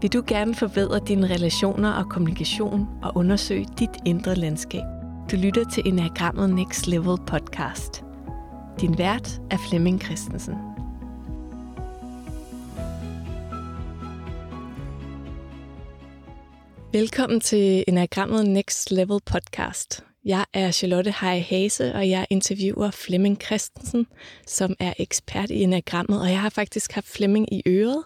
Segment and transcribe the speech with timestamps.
[0.00, 4.84] Vil du gerne forbedre dine relationer og kommunikation og undersøge dit indre landskab?
[5.30, 8.04] Du lytter til Enagrammet Next Level podcast.
[8.80, 10.54] Din vært er Flemming Christensen.
[16.92, 20.07] Velkommen til Enagrammet Next Level podcast.
[20.28, 24.06] Jeg er Charlotte Hej Hase, og jeg interviewer Flemming Christensen,
[24.46, 26.20] som er ekspert i enagrammet.
[26.20, 28.02] Og jeg har faktisk haft Flemming i øret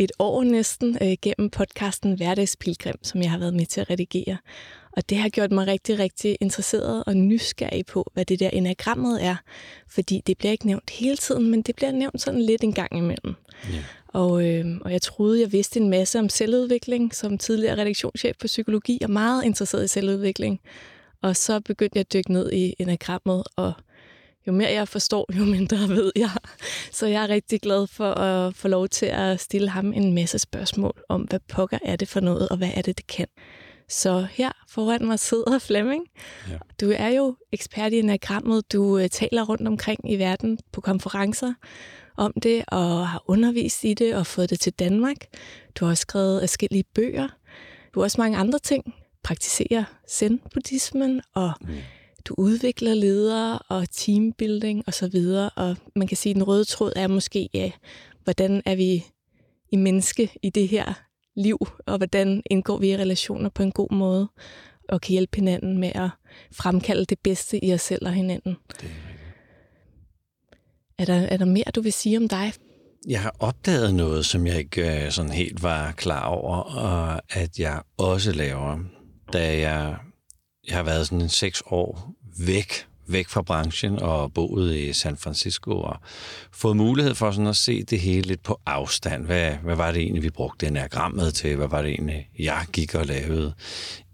[0.00, 4.36] et år næsten øh, gennem podcasten Hverdagspilgrim, som jeg har været med til at redigere.
[4.92, 9.24] Og det har gjort mig rigtig, rigtig interesseret og nysgerrig på, hvad det der enagrammet
[9.24, 9.36] er.
[9.88, 12.96] Fordi det bliver ikke nævnt hele tiden, men det bliver nævnt sådan lidt en gang
[12.96, 13.34] imellem.
[13.72, 13.84] Yeah.
[14.08, 18.46] Og, øh, og jeg troede, jeg vidste en masse om selvudvikling som tidligere redaktionschef på
[18.46, 20.60] psykologi og meget interesseret i selvudvikling.
[21.22, 23.72] Og så begyndte jeg at dykke ned i enagrammet, og
[24.46, 26.30] jo mere jeg forstår, jo mindre ved jeg.
[26.92, 30.38] Så jeg er rigtig glad for at få lov til at stille ham en masse
[30.38, 33.26] spørgsmål om, hvad pokker er det for noget, og hvad er det, det kan.
[33.88, 36.06] Så her foran mig sidder Flemming.
[36.48, 36.56] Ja.
[36.80, 38.72] Du er jo ekspert i enagrammet.
[38.72, 41.52] Du øh, taler rundt omkring i verden på konferencer
[42.16, 45.16] om det, og har undervist i det og fået det til Danmark.
[45.74, 47.28] Du har også skrevet forskellige bøger.
[47.94, 51.68] Du har også mange andre ting praktiserer zen-buddhismen, og mm.
[52.24, 55.50] du udvikler ledere og teambuilding og så videre.
[55.50, 57.70] Og man kan sige, at den røde tråd er måske, ja,
[58.24, 59.04] hvordan er vi
[59.72, 60.92] i menneske i det her
[61.36, 64.28] liv, og hvordan indgår vi i relationer på en god måde,
[64.88, 66.08] og kan hjælpe hinanden med at
[66.52, 68.56] fremkalde det bedste i os selv og hinanden.
[68.80, 68.90] Det
[70.98, 72.52] er, er, der, er der mere, du vil sige om dig?
[73.08, 77.58] Jeg har opdaget noget, som jeg ikke øh, sådan helt var klar over, og at
[77.58, 78.78] jeg også laver
[79.32, 79.96] da jeg,
[80.68, 85.16] jeg har været sådan en seks år væk, væk fra branchen og boet i San
[85.16, 85.96] Francisco og
[86.52, 89.26] fået mulighed for sådan at se det hele lidt på afstand.
[89.26, 91.56] Hvad, hvad var det egentlig, vi brugte enagrammet til?
[91.56, 93.54] Hvad var det egentlig, jeg gik og lavede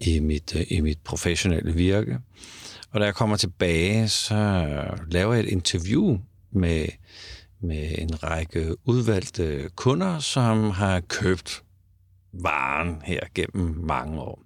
[0.00, 2.18] i mit, øh, i mit professionelle virke?
[2.90, 4.62] Og da jeg kommer tilbage, så
[5.10, 6.18] laver jeg et interview
[6.52, 6.86] med,
[7.60, 11.62] med en række udvalgte kunder, som har købt
[12.32, 14.42] varen her gennem mange år.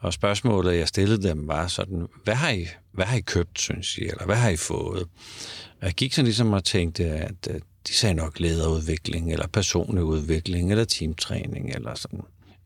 [0.00, 3.98] Og spørgsmålet, jeg stillede dem, var sådan, hvad har I, hvad har I købt, synes
[3.98, 5.02] I, eller hvad har I fået?
[5.80, 7.48] Og jeg gik sådan ligesom og tænkte, at
[7.88, 12.20] de sagde nok lederudvikling, eller personlig udvikling, eller teamtræning, eller sådan.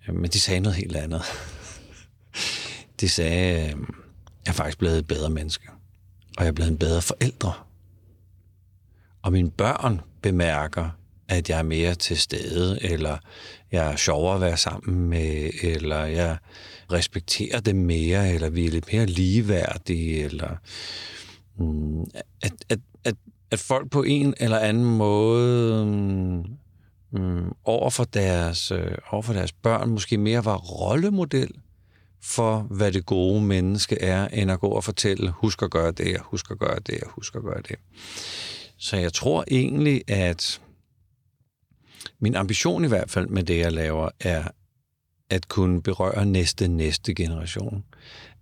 [0.09, 1.23] Øhm, men de sagde noget helt andet.
[3.01, 3.95] De sagde, øhm,
[4.45, 5.69] jeg er faktisk blevet et bedre menneske,
[6.37, 7.53] og jeg er blevet en bedre forældre.
[9.23, 10.91] Og mine børn bemærker,
[11.29, 13.19] at jeg er mere til stede, eller
[13.73, 16.37] jeg er sjovere at være sammen med, eller jeg
[16.93, 20.57] respekterer dem mere, eller vi er lidt mere ligeværdige, eller
[21.59, 22.03] mm,
[22.43, 23.15] at, at, at,
[23.51, 26.45] at folk på en eller anden måde mm,
[27.21, 31.51] mm over, for deres, øh, over for deres børn måske mere var rollemodel
[32.23, 36.17] for, hvad det gode menneske er, end at gå og fortælle, husk at gøre det,
[36.21, 37.77] husk at gøre det, husk at gøre det.
[38.77, 40.61] Så jeg tror egentlig, at
[42.21, 44.45] min ambition i hvert fald med det, jeg laver, er
[45.31, 47.85] at kunne berøre næste, næste generation.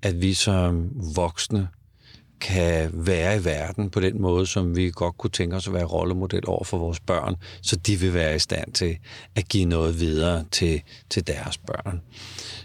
[0.02, 1.68] At vi som voksne
[2.40, 5.84] kan være i verden på den måde, som vi godt kunne tænke os at være
[5.84, 8.98] rollemodel over for vores børn, så de vil være i stand til
[9.34, 12.00] at give noget videre til, til deres børn.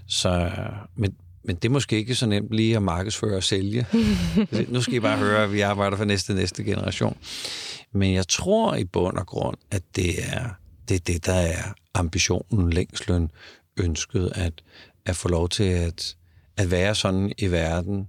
[0.08, 0.52] Så,
[0.96, 3.86] men, men det er måske ikke så nemt lige at markedsføre og sælge.
[4.70, 7.18] nu skal I bare høre, at vi arbejder for næste, næste generation.
[7.94, 10.50] Men jeg tror i bund og grund, at det er
[10.90, 13.32] det, er det der er ambitionen, længslen,
[13.78, 14.54] ønsket at,
[15.06, 16.16] at få lov til at,
[16.58, 18.08] at være sådan i verden,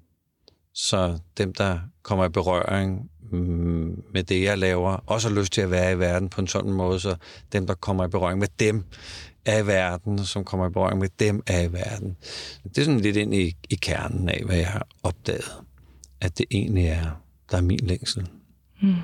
[0.75, 5.61] så dem, der kommer i berøring mm, med det, jeg laver, også har lyst til
[5.61, 7.17] at være i verden på en sådan måde, så
[7.53, 8.85] dem, der kommer i berøring med dem,
[9.45, 12.17] er i verden, som kommer i berøring med dem, er i verden.
[12.65, 15.53] Det er sådan lidt ind i, i kernen af, hvad jeg har opdaget,
[16.21, 18.29] at det egentlig er, der er min længsel.
[18.83, 18.95] Mm.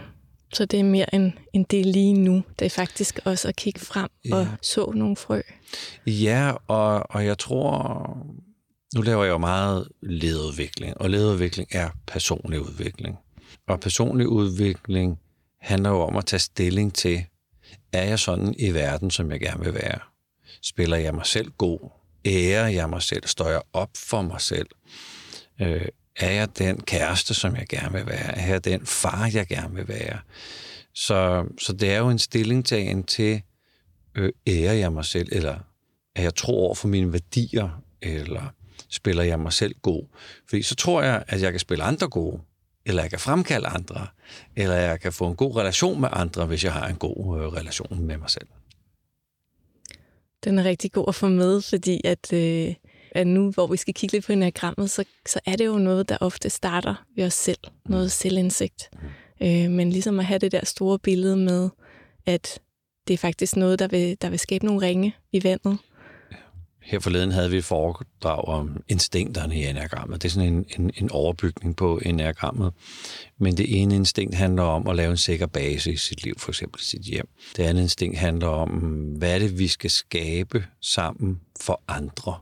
[0.54, 2.42] Så det er mere en, en del lige nu.
[2.58, 4.36] Det er faktisk også at kigge frem ja.
[4.36, 5.40] og så nogle frø.
[6.06, 8.26] Ja, og, og jeg tror,
[8.94, 13.18] nu laver jeg jo meget lederudvikling, og lederudvikling er personlig udvikling.
[13.68, 15.18] Og personlig udvikling
[15.60, 17.24] handler jo om at tage stilling til,
[17.92, 19.98] er jeg sådan i verden, som jeg gerne vil være?
[20.62, 21.90] Spiller jeg mig selv god?
[22.26, 23.26] Ærer jeg mig selv?
[23.26, 24.66] Står jeg op for mig selv?
[25.60, 28.38] Øh, er jeg den kæreste, som jeg gerne vil være?
[28.38, 30.18] Er jeg den far, jeg gerne vil være?
[30.94, 33.42] Så, så det er jo en stillingtagen til,
[34.14, 35.58] øh, ærer jeg mig selv, eller
[36.16, 38.54] er jeg tro over for mine værdier, eller
[38.88, 40.04] spiller jeg mig selv god?
[40.48, 42.40] Fordi så tror jeg, at jeg kan spille andre gode,
[42.86, 44.06] eller jeg kan fremkalde andre,
[44.56, 47.46] eller jeg kan få en god relation med andre, hvis jeg har en god øh,
[47.46, 48.46] relation med mig selv.
[50.44, 52.74] Den er rigtig god at få med, fordi at, øh,
[53.14, 56.08] at nu, hvor vi skal kigge lidt på enagrammet, så, så er det jo noget,
[56.08, 57.58] der ofte starter ved os selv.
[57.88, 58.90] Noget selvindsigt.
[59.42, 61.70] Øh, men ligesom at have det der store billede med,
[62.26, 62.60] at
[63.08, 65.78] det er faktisk noget, der vil, der vil skabe nogle ringe i vandet.
[66.82, 70.22] Her forleden havde vi et foredrag om instinkterne i enagrammet.
[70.22, 72.72] Det er sådan en, en, en overbygning på enagrammet.
[73.38, 76.50] Men det ene instinkt handler om at lave en sikker base i sit liv, for
[76.50, 77.28] eksempel sit hjem.
[77.56, 78.68] Det andet instinkt handler om,
[79.18, 82.38] hvad er det, vi skal skabe sammen for andre.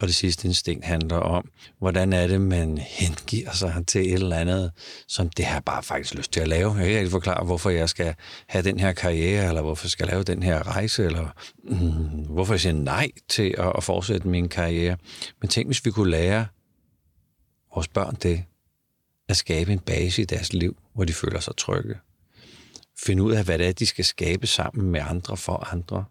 [0.00, 1.48] Og det sidste instinkt handler om,
[1.78, 4.72] hvordan er det, man hengiver sig til et eller andet,
[5.08, 6.74] som det har bare faktisk lyst til at lave.
[6.74, 8.14] Jeg kan ikke forklare, hvorfor jeg skal
[8.46, 11.28] have den her karriere, eller hvorfor jeg skal lave den her rejse, eller
[11.64, 14.96] mm, hvorfor jeg siger nej til at, at fortsætte min karriere.
[15.40, 16.46] Men tænk, hvis vi kunne lære
[17.74, 18.44] vores børn det,
[19.28, 21.94] at skabe en base i deres liv, hvor de føler sig trygge.
[23.04, 26.04] Finde ud af, hvad det er, de skal skabe sammen med andre for andre.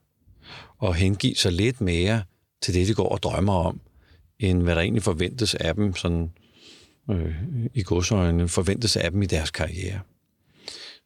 [0.78, 2.24] Og hengive sig lidt mere
[2.62, 3.80] til det, de går og drømmer om,
[4.40, 6.32] end hvad der egentlig forventes af dem, sådan
[7.12, 7.36] øh,
[7.74, 10.00] i godsøjne, forventes af dem i deres karriere.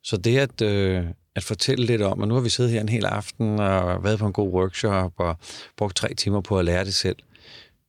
[0.03, 1.05] Så det at, øh,
[1.35, 4.19] at fortælle lidt om, og nu har vi siddet her en hel aften og været
[4.19, 5.37] på en god workshop og
[5.77, 7.15] brugt tre timer på at lære det selv.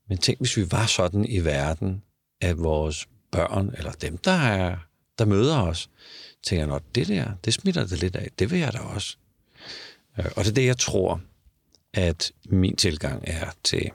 [0.09, 2.03] Men tænk, hvis vi var sådan i verden,
[2.41, 4.77] at vores børn, eller dem, der, er,
[5.19, 5.91] der møder os,
[6.43, 8.29] tænker, at det der, det smitter det lidt af.
[8.39, 9.17] Det vil jeg da også.
[10.19, 11.21] Øh, og det er det, jeg tror,
[11.95, 13.91] at min tilgang er til,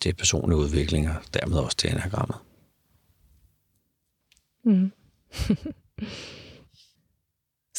[0.00, 2.36] til personlige udviklinger, dermed også til enagrammet.
[4.64, 4.92] Mm.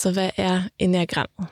[0.02, 1.48] så hvad er enagrammet?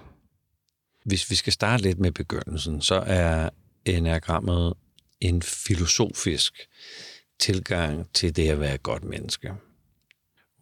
[1.06, 3.50] Hvis vi skal starte lidt med begyndelsen, så er
[3.86, 4.74] enagrammet
[5.22, 6.70] en filosofisk
[7.40, 9.54] tilgang til det at være et godt menneske.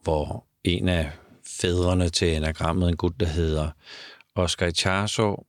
[0.03, 1.11] Hvor en af
[1.45, 3.71] fædrene til enagrammet, en gut, der hedder
[4.35, 5.45] Oscar Icharso,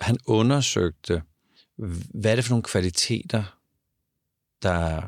[0.00, 1.22] han undersøgte,
[2.14, 3.58] hvad er det for nogle kvaliteter,
[4.62, 5.02] der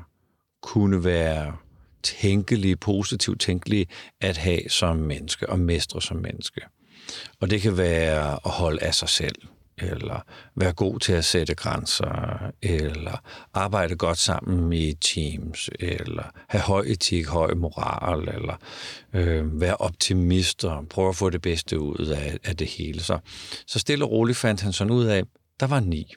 [0.62, 1.56] kunne være
[2.02, 3.86] tænkelige, positivt tænkelige
[4.20, 6.60] at have som menneske og mestre som menneske.
[7.40, 9.34] Og det kan være at holde af sig selv,
[9.82, 10.24] eller
[10.56, 13.22] være god til at sætte grænser, eller
[13.54, 18.56] arbejde godt sammen i teams, eller have høj etik, høj moral, eller
[19.12, 23.00] øh, være optimist og prøve at få det bedste ud af, af det hele.
[23.00, 23.18] Så,
[23.66, 25.22] så stille og roligt fandt han sådan ud af,
[25.60, 26.14] der var ni.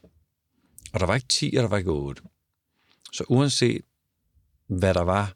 [0.93, 2.21] Og der var ikke 10, og der var ikke 8.
[3.13, 3.81] Så uanset
[4.67, 5.33] hvad der var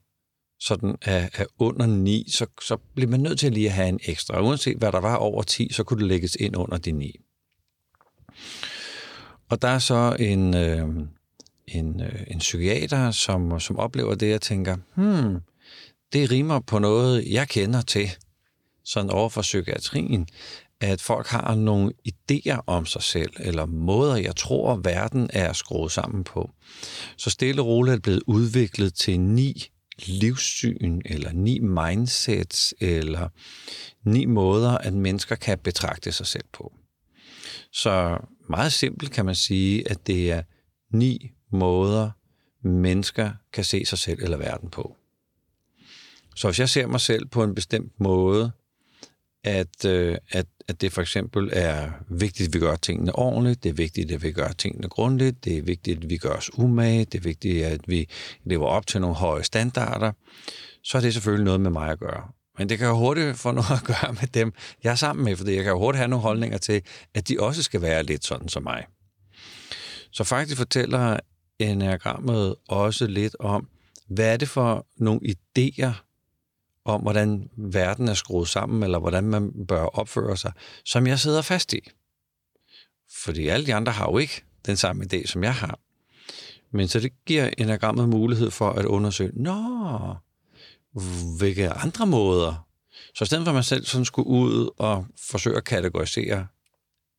[0.60, 4.00] sådan af, af under 9, så, så blev man nødt til lige at have en
[4.04, 4.38] ekstra.
[4.38, 7.16] Og uanset hvad der var over 10, så kunne det lægges ind under de 9.
[9.50, 10.88] Og der er så en, øh,
[11.68, 15.40] en, øh, en psykiater, som, som oplever det og tænker, hmm,
[16.14, 18.10] det rimer på noget, jeg kender til,
[18.86, 20.28] sådan over for psykiatrien,
[20.82, 25.92] at folk har nogle idéer om sig selv, eller måder, jeg tror, verden er skruet
[25.92, 26.52] sammen på.
[27.18, 29.70] Så stille og roligt er blevet udviklet til ni
[30.06, 33.30] livssyn, eller ni mindsets, eller
[34.04, 36.74] ni måder, at mennesker kan betragte sig selv på.
[37.72, 38.18] Så
[38.50, 40.42] meget simpelt kan man sige, at det er
[40.92, 42.12] ni måder,
[42.62, 44.96] mennesker kan se sig selv eller verden på.
[46.36, 48.52] Så hvis jeg ser mig selv på en bestemt måde,
[49.44, 53.70] at, øh, at, at det for eksempel er vigtigt, at vi gør tingene ordentligt, det
[53.70, 57.06] er vigtigt, at vi gør tingene grundigt, det er vigtigt, at vi gør os umage,
[57.06, 58.10] det er vigtigt, at vi
[58.44, 60.12] lever op til nogle høje standarder,
[60.84, 62.32] så er det selvfølgelig noget med mig at gøre.
[62.60, 65.36] Men det kan jo hurtigt få noget at gøre med dem, jeg er sammen med,
[65.36, 66.82] fordi jeg kan jo hurtigt have nogle holdninger til,
[67.14, 68.86] at de også skal være lidt sådan som mig.
[70.12, 71.20] Så faktisk fortæller
[71.60, 73.68] enagrammet også lidt om,
[74.08, 75.92] hvad er det for nogle idéer
[76.86, 80.52] om, hvordan verden er skruet sammen, eller hvordan man bør opføre sig,
[80.86, 81.90] som jeg sidder fast i.
[83.24, 85.80] Fordi alle de andre har jo ikke den samme idé, som jeg har.
[86.72, 90.16] Men så det giver enagrammet mulighed for at undersøge, nå,
[91.38, 92.66] hvilke andre måder.
[93.16, 96.48] Så i stedet for at man selv sådan skulle ud og forsøge at kategorisere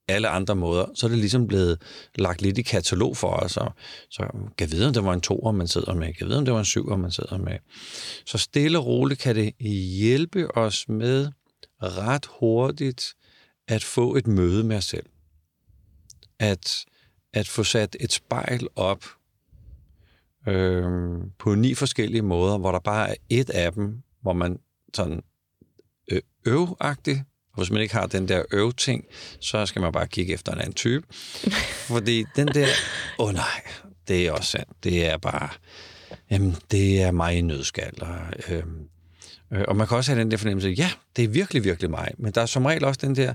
[0.08, 1.82] alle andre måder, så er det ligesom blevet
[2.14, 3.56] lagt lidt i katalog for os.
[3.56, 3.72] Og,
[4.10, 4.26] så
[4.58, 6.14] kan vide, om det var en toer, man sidder med.
[6.14, 7.58] Kan vide, om det var en syver, man sidder med.
[8.26, 9.54] Så stille og roligt kan det
[9.98, 11.28] hjælpe os med
[11.82, 13.14] ret hurtigt
[13.68, 15.06] at få et møde med os selv.
[16.38, 16.84] At,
[17.32, 19.04] at få sat et spejl op
[20.48, 24.58] øh, på ni forskellige måder, hvor der bare er et af dem, hvor man
[24.94, 25.22] sådan
[26.10, 27.18] øh, øvagtigt,
[27.52, 29.04] og hvis man ikke har den der øv-ting,
[29.40, 31.06] så skal man bare kigge efter en anden type.
[31.90, 32.66] Fordi den der,
[33.18, 33.62] åh oh nej,
[34.08, 34.84] det er også sandt.
[34.84, 35.48] Det er bare,
[36.30, 38.02] jamen, det er mig i nødskal.
[38.02, 38.18] Og,
[38.48, 38.88] øhm,
[39.52, 42.10] øh, og man kan også have den der fornemmelse, ja, det er virkelig, virkelig mig.
[42.18, 43.34] Men der er som regel også den der,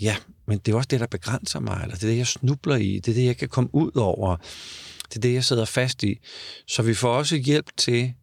[0.00, 2.76] Ja, men det er også det, der begrænser mig, eller det er det, jeg snubler
[2.76, 4.36] i, det er det, jeg kan komme ud over,
[5.08, 6.18] det er det, jeg sidder fast i.
[6.66, 8.14] Så vi får også hjælp til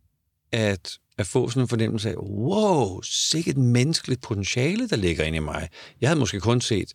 [0.52, 5.40] at, at få sådan en fornemmelse af, wow, sikkert menneskeligt potentiale, der ligger inde i
[5.40, 5.70] mig.
[6.02, 6.94] Jeg havde måske kun set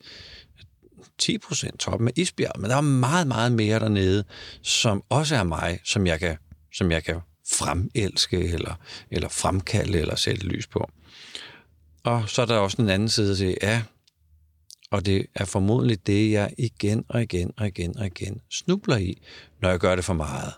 [1.19, 4.25] 10 procent toppen af isbjerget, men der er meget, meget mere dernede,
[4.63, 6.37] som også er mig, som jeg kan,
[6.73, 7.21] som jeg kan
[7.53, 8.75] fremelske, eller,
[9.11, 10.91] eller fremkalde, eller sætte lys på.
[12.03, 13.83] Og så er der også en anden side til, ja,
[14.91, 19.23] og det er formodentlig det, jeg igen og igen og igen og igen snubler i,
[19.63, 20.53] når jeg gør det for meget.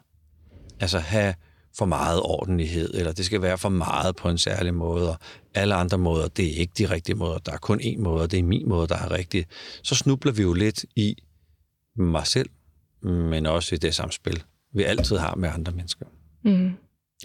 [0.81, 1.35] Altså have
[1.75, 5.17] for meget ordentlighed, eller det skal være for meget på en særlig måde, og
[5.55, 8.31] alle andre måder, det er ikke de rigtige måder, der er kun én måde, og
[8.31, 9.47] det er min måde, der er rigtig.
[9.83, 11.17] Så snubler vi jo lidt i
[11.97, 12.51] mig selv,
[13.03, 14.43] men også i det samspil,
[14.75, 16.07] vi altid har med andre mennesker.
[16.45, 16.73] Mm.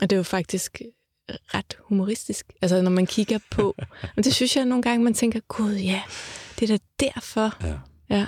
[0.02, 0.82] Og det er jo faktisk
[1.30, 3.76] ret humoristisk, altså når man kigger på,
[4.16, 6.02] men det synes jeg nogle gange, man tænker, gud ja,
[6.60, 7.68] det er da derfor.
[7.68, 7.80] Ja.
[8.10, 8.28] Ja.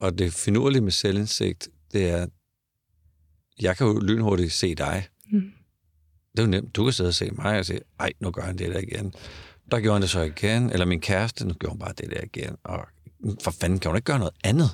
[0.00, 2.26] Og det finurlige med selvindsigt, det er,
[3.60, 5.06] jeg kan jo lynhurtigt se dig.
[5.32, 5.52] Mm.
[6.32, 6.76] Det er jo nemt.
[6.76, 9.14] Du kan sidde og se mig og sige, ej, nu gør han det der igen.
[9.70, 10.70] Der gjorde han det så igen.
[10.70, 12.56] Eller min kæreste, nu gjorde hun bare det der igen.
[12.64, 12.86] Og
[13.42, 14.70] for fanden, kan hun ikke gøre noget andet?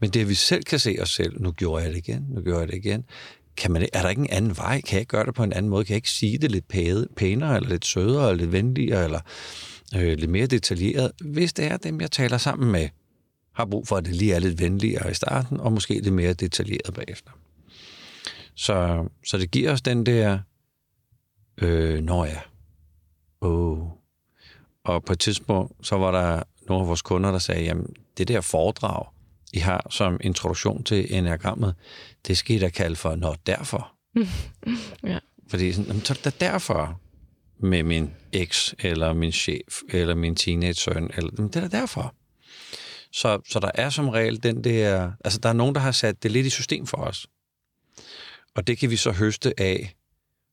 [0.00, 2.40] Men det, at vi selv kan se os selv, nu gjorde jeg det igen, nu
[2.40, 3.04] gjorde jeg det igen.
[3.56, 4.80] Kan man, er der ikke en anden vej?
[4.80, 5.84] Kan jeg ikke gøre det på en anden måde?
[5.84, 6.68] Kan jeg ikke sige det lidt
[7.16, 9.20] pænere, eller lidt sødere, eller lidt venligere, eller
[9.96, 11.12] øh, lidt mere detaljeret?
[11.24, 12.88] Hvis det er dem, jeg taler sammen med,
[13.52, 16.32] har brug for, at det lige er lidt venligere i starten, og måske lidt mere
[16.32, 17.30] detaljeret bagefter.
[18.54, 20.38] Så, så det giver os den der,
[21.58, 22.40] øh, når ja,
[23.40, 23.88] oh.
[24.84, 28.28] Og på et tidspunkt, så var der nogle af vores kunder, der sagde, jamen, det
[28.28, 29.06] der foredrag,
[29.52, 31.74] I har som introduktion til enagrammet,
[32.26, 33.92] det skal I da kalde for, når derfor.
[35.10, 35.18] ja.
[35.48, 37.00] Fordi sådan, så er det derfor
[37.62, 42.14] med min eks, eller min chef, eller min teenage-søn, eller det er derfor.
[43.12, 46.22] Så, så der er som regel den der, altså der er nogen, der har sat
[46.22, 47.26] det lidt i system for os.
[48.54, 49.96] Og det kan vi så høste af,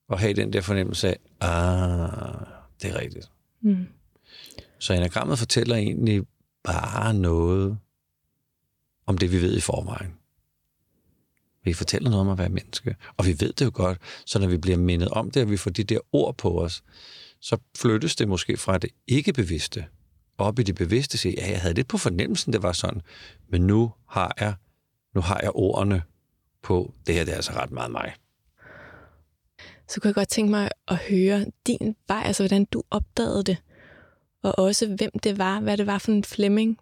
[0.09, 2.47] og have den der fornemmelse af, ah,
[2.81, 3.31] det er rigtigt.
[3.61, 3.87] Mm.
[4.79, 6.23] Så enagrammet fortæller egentlig
[6.63, 7.77] bare noget
[9.05, 10.13] om det, vi ved i forvejen.
[11.67, 14.47] Vi fortæller noget om at være menneske, og vi ved det jo godt, så når
[14.47, 16.83] vi bliver mindet om det, og vi får de der ord på os,
[17.41, 19.85] så flyttes det måske fra det ikke-bevidste
[20.37, 23.01] op i det bevidste, sige, ja, jeg havde lidt på fornemmelsen, det var sådan,
[23.49, 24.53] men nu har jeg,
[25.15, 26.01] nu har jeg ordene
[26.63, 28.13] på, det her det er altså ret meget mig.
[29.87, 33.57] Så kunne jeg godt tænke mig at høre din vej, altså hvordan du opdagede det,
[34.43, 36.77] og også hvem det var, hvad det var for en Flemming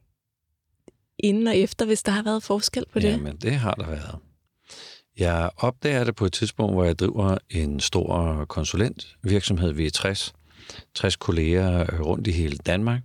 [1.20, 3.12] inden og efter, hvis der har været forskel på det.
[3.12, 4.20] Jamen, det har der været.
[5.19, 9.72] Jeg opdager det på et tidspunkt, hvor jeg driver en stor konsulentvirksomhed.
[9.72, 10.34] Vi er 60,
[10.95, 13.01] 60 kolleger øh, rundt i hele Danmark.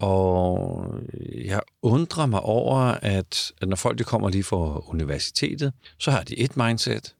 [0.00, 0.84] Og
[1.44, 6.22] jeg undrer mig over, at, at når folk de kommer lige fra universitetet, så har
[6.22, 7.14] de et mindset.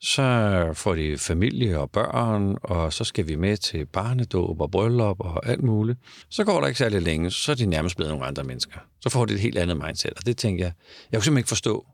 [0.00, 5.20] Så får de familie og børn, og så skal vi med til barnedåb og bryllup
[5.20, 5.98] og alt muligt.
[6.30, 8.78] Så går der ikke særlig længe, så er de nærmest blevet nogle andre mennesker.
[9.00, 10.72] Så får de et helt andet mindset, og det tænker jeg,
[11.12, 11.86] jeg kunne simpelthen ikke forstå,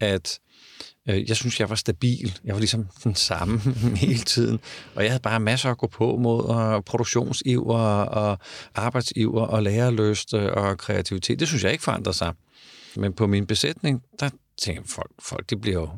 [0.00, 0.38] at
[1.08, 2.38] Øh, jeg synes, jeg var stabil.
[2.44, 3.60] Jeg var ligesom den samme
[4.04, 4.60] hele tiden.
[4.94, 8.38] Og jeg havde bare masser at gå på mod, og produktionsiver, og
[8.74, 11.40] arbejdsiver, og lærerløst, øh, og kreativitet.
[11.40, 12.32] Det synes jeg ikke forandrer sig.
[12.96, 15.90] Men på min besætning, der tænker jeg, folk, folk de bliver jo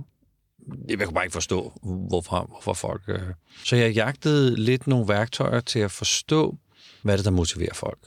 [0.88, 1.72] jeg kan bare ikke forstå,
[2.08, 3.02] hvorfor, hvorfor folk...
[3.08, 3.20] Øh.
[3.64, 6.56] Så jeg jagtede lidt nogle værktøjer til at forstå,
[7.02, 7.98] hvad det, der motiverer folk.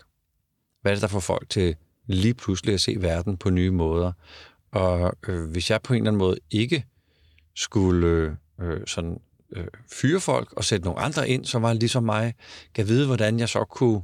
[0.81, 1.75] Hvad er det, der får folk til
[2.07, 4.11] lige pludselig at se verden på nye måder.
[4.71, 6.85] Og øh, hvis jeg på en eller anden måde ikke
[7.55, 9.19] skulle øh, sådan
[9.55, 12.33] øh, fyre folk og sætte nogle andre ind, som var ligesom mig,
[12.75, 14.01] kan vide, hvordan jeg så kunne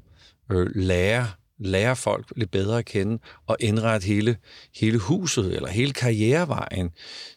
[0.52, 1.28] øh, lære
[1.60, 4.38] lære folk lidt bedre at kende og indrette hele,
[4.76, 6.90] hele huset eller hele karrierevejen,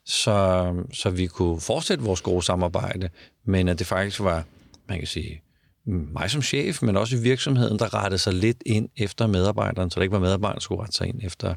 [0.04, 3.08] så, så vi kunne fortsætte vores gode samarbejde,
[3.44, 4.44] men at det faktisk var,
[4.88, 5.42] man kan sige,
[5.86, 10.00] mig som chef, men også i virksomheden, der rettede sig lidt ind efter medarbejderen, så
[10.00, 11.54] det ikke var medarbejderen, der skulle rette sig ind efter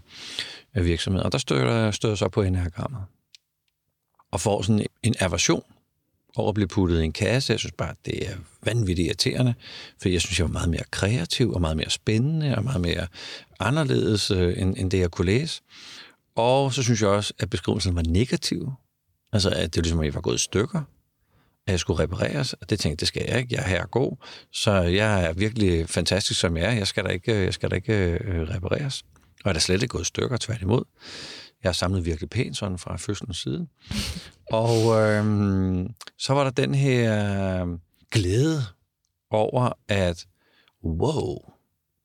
[0.77, 1.25] øh, virksomheden.
[1.25, 3.01] Og der støder, jeg så på enagrammet
[4.35, 5.63] og får sådan en aversion
[6.35, 7.51] over at blive puttet i en kasse.
[7.53, 9.53] Jeg synes bare, det er vanvittigt irriterende,
[10.01, 13.07] for jeg synes, jeg var meget mere kreativ og meget mere spændende og meget mere
[13.59, 15.61] anderledes, øh, end, end det, jeg kunne læse.
[16.35, 18.71] Og så synes jeg også, at beskrivelsen var negativ.
[19.33, 20.79] Altså, at det var ligesom, at jeg var gået i stykker,
[21.67, 23.55] at jeg skulle repareres, og det tænkte jeg, det skal jeg ikke.
[23.55, 24.17] Jeg er her god,
[24.51, 26.71] så jeg er virkelig fantastisk, som jeg er.
[26.71, 29.01] Jeg skal da ikke, øh, jeg skal da ikke øh, repareres.
[29.01, 30.83] Og jeg er da slet ikke gået i stykker, tværtimod.
[31.63, 33.67] Jeg har samlet virkelig pænt sådan fra fødselens side.
[34.51, 37.79] Og øhm, så var der den her øhm,
[38.11, 38.61] glæde
[39.29, 40.25] over, at
[40.83, 41.37] wow,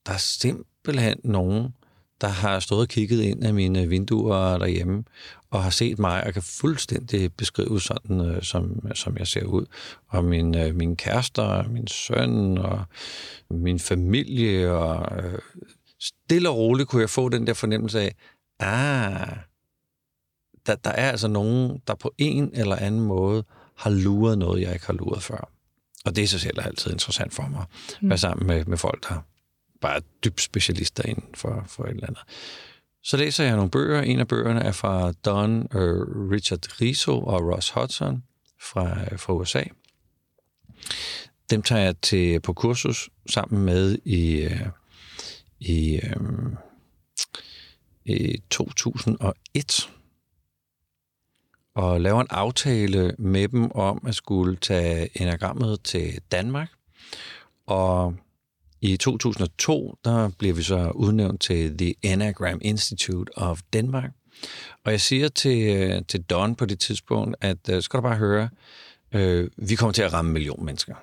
[0.07, 1.75] der er simpelthen nogen,
[2.21, 5.04] der har stået og kigget ind af mine vinduer derhjemme,
[5.50, 9.66] og har set mig, og kan fuldstændig beskrive sådan, øh, som, som jeg ser ud.
[10.09, 12.85] Og min, øh, min kærester, og min søn, og
[13.50, 15.38] min familie, og øh,
[16.00, 18.14] stille og roligt kunne jeg få den der fornemmelse af,
[18.60, 19.36] ah,
[20.66, 23.44] der, der er altså nogen, der på en eller anden måde
[23.76, 25.50] har luret noget, jeg ikke har luret før.
[26.04, 27.64] Og det er sig selv altid interessant for mig.
[27.88, 29.20] At være sammen med, med folk, der
[29.80, 32.22] bare er dybt specialister inden for, for et eller andet.
[33.02, 34.02] Så læser jeg nogle bøger.
[34.02, 38.22] En af bøgerne er fra Don uh, Richard Riso og Ross Hudson
[38.60, 39.62] fra, fra USA.
[41.50, 44.52] Dem tager jeg til på kursus sammen med i, uh,
[45.60, 46.56] i, um,
[48.09, 49.90] Øh, i 2001
[51.75, 56.71] og laver en aftale med dem om at skulle tage enagrammet til Danmark.
[57.66, 58.14] Og
[58.80, 64.11] i 2002, der bliver vi så udnævnt til The Enagram Institute of Denmark.
[64.85, 68.16] Og jeg siger til, øh, til Don på det tidspunkt, at øh, skal du bare
[68.16, 68.49] høre,
[69.12, 70.95] øh, vi kommer til at ramme en million mennesker.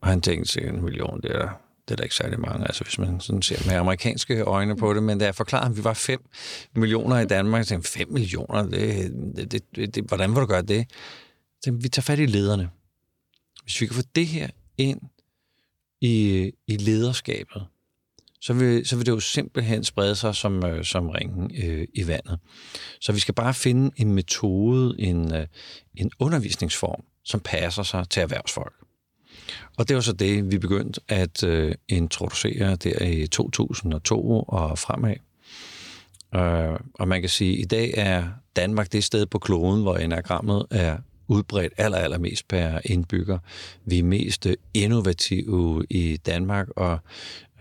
[0.00, 1.48] Og han tænkte sig, en million, det er,
[1.88, 4.94] det er der ikke særlig mange, altså hvis man sådan ser med amerikanske øjne på
[4.94, 6.28] det, men da jeg forklarede, at vi var 5
[6.74, 10.62] millioner i Danmark, jeg tænkte, 5 millioner, det, det, det, det, hvordan vil du gøre
[10.62, 10.86] det?
[11.64, 12.70] tænkte, vi tager fat i lederne.
[13.62, 15.00] Hvis vi kan få det her ind
[16.00, 17.66] i, i lederskabet,
[18.40, 22.06] så vil, så vil det jo simpelthen sprede sig som, øh, som ringen øh, i
[22.06, 22.38] vandet.
[23.00, 25.46] Så vi skal bare finde en metode, en, øh,
[25.94, 28.85] en undervisningsform, som passer sig til erhvervsfolk.
[29.76, 35.14] Og det var så det, vi begyndte at øh, introducere der i 2002 og fremad.
[36.34, 38.24] Øh, og man kan sige, at i dag er
[38.56, 40.96] Danmark det sted på kloden, hvor enagrammet er
[41.28, 43.38] udbredt aller, allermest per indbygger.
[43.84, 46.98] Vi er mest øh, innovative i Danmark, og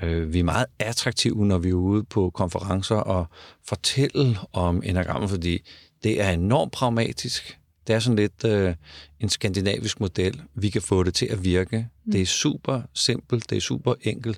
[0.04, 3.26] øh, vi er meget attraktive, når vi er ude på konferencer og
[3.68, 5.60] fortælle om enagrammet, fordi
[6.04, 7.60] det er enormt pragmatisk.
[7.88, 8.76] Det er sådan lidt øh,
[9.20, 10.42] en skandinavisk model.
[10.56, 11.88] Vi kan få det til at virke.
[12.06, 12.12] Mm.
[12.12, 14.38] Det er super simpelt, det er super enkelt,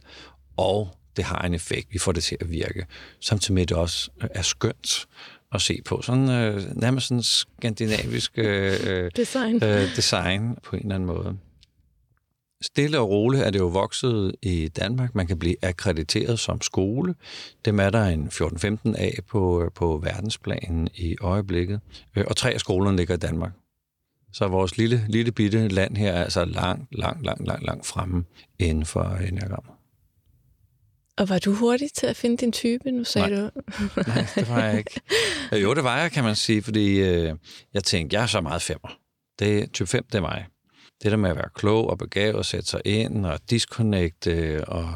[0.58, 1.88] og det har en effekt.
[1.92, 2.86] Vi får det til at virke.
[3.22, 5.08] Samtidig med, at det også er skønt
[5.54, 6.02] at se på.
[6.02, 9.64] Sådan øh, nærmest sådan skandinavisk øh, design.
[9.64, 11.38] Øh, design på en eller anden måde.
[12.62, 15.16] Stille og roligt er det jo vokset i Danmark.
[15.16, 17.16] Man kan blive akkrediteret som skole.
[17.66, 21.80] Dem er der en 14-15 af på, på verdensplanen i øjeblikket.
[22.16, 23.52] Øh, og tre af skolerne ligger i Danmark.
[24.34, 28.24] Så vores lille, lille bitte land her er altså langt, langt, langt, langt, langt fremme
[28.60, 29.74] inden for enagrammet.
[31.18, 33.40] Og var du hurtig til at finde din type, nu sagde Nej.
[33.40, 33.50] du?
[34.08, 35.02] Nej, det var jeg ikke.
[35.64, 37.36] Jo, det var jeg, kan man sige, fordi øh,
[37.74, 39.00] jeg tænkte, jeg er så meget femmer.
[39.40, 40.46] Det, type 5, det er mig.
[41.04, 44.94] Det der med at være klog og begavet sætte sig ind og disconnecte og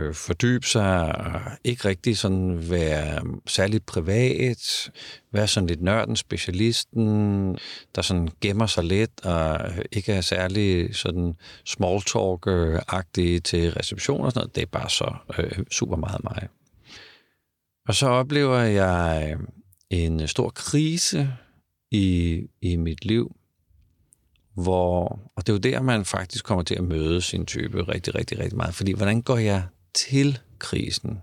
[0.00, 4.90] øh, fordybe sig og ikke rigtig sådan være særligt privat,
[5.32, 7.58] være sådan lidt nørden, specialisten,
[7.94, 11.34] der sådan gemmer sig lidt og øh, ikke er særlig sådan
[11.64, 14.54] small talk-agtig til reception og sådan noget.
[14.54, 16.48] Det er bare så øh, super meget mig.
[17.88, 19.46] Og så oplever jeg øh,
[19.90, 21.28] en stor krise
[21.90, 23.36] i, i mit liv,
[24.54, 28.14] hvor, og det er jo der, man faktisk kommer til at møde sin type rigtig,
[28.14, 28.74] rigtig, rigtig meget.
[28.74, 29.62] Fordi hvordan går jeg
[29.94, 31.22] til krisen?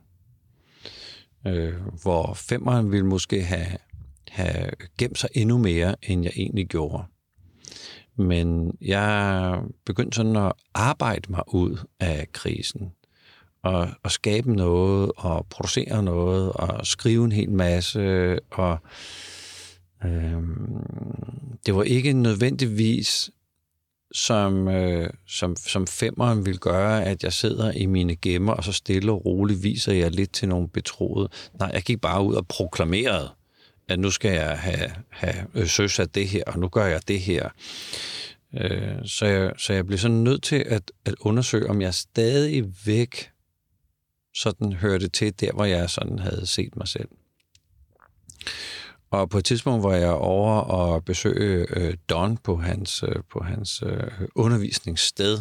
[1.47, 3.77] Øh, hvor femmeren ville måske have,
[4.29, 7.03] have gemt sig endnu mere, end jeg egentlig gjorde.
[8.15, 12.91] Men jeg begyndte sådan at arbejde mig ud af krisen.
[13.63, 18.77] Og, og skabe noget, og producere noget, og skrive en hel masse, og
[20.05, 20.41] Øh,
[21.65, 23.31] det var ikke nødvendigvis
[24.11, 28.71] som, øh, som, som femmeren vil gøre, at jeg sidder i mine gemmer, og så
[28.71, 31.29] stille og roligt viser jeg lidt til nogle betroede.
[31.59, 33.29] Nej, jeg gik bare ud og proklamerede,
[33.87, 37.19] at nu skal jeg have, have øh, søsat det her, og nu gør jeg det
[37.19, 37.49] her.
[38.57, 43.31] Øh, så, jeg, så jeg blev sådan nødt til at, at undersøge, om jeg stadigvæk
[44.33, 47.07] sådan hørte til der, hvor jeg sådan havde set mig selv.
[49.11, 53.43] Og på et tidspunkt var jeg over og besøge øh, Don på hans, øh, på
[53.43, 55.39] hans øh, undervisningssted.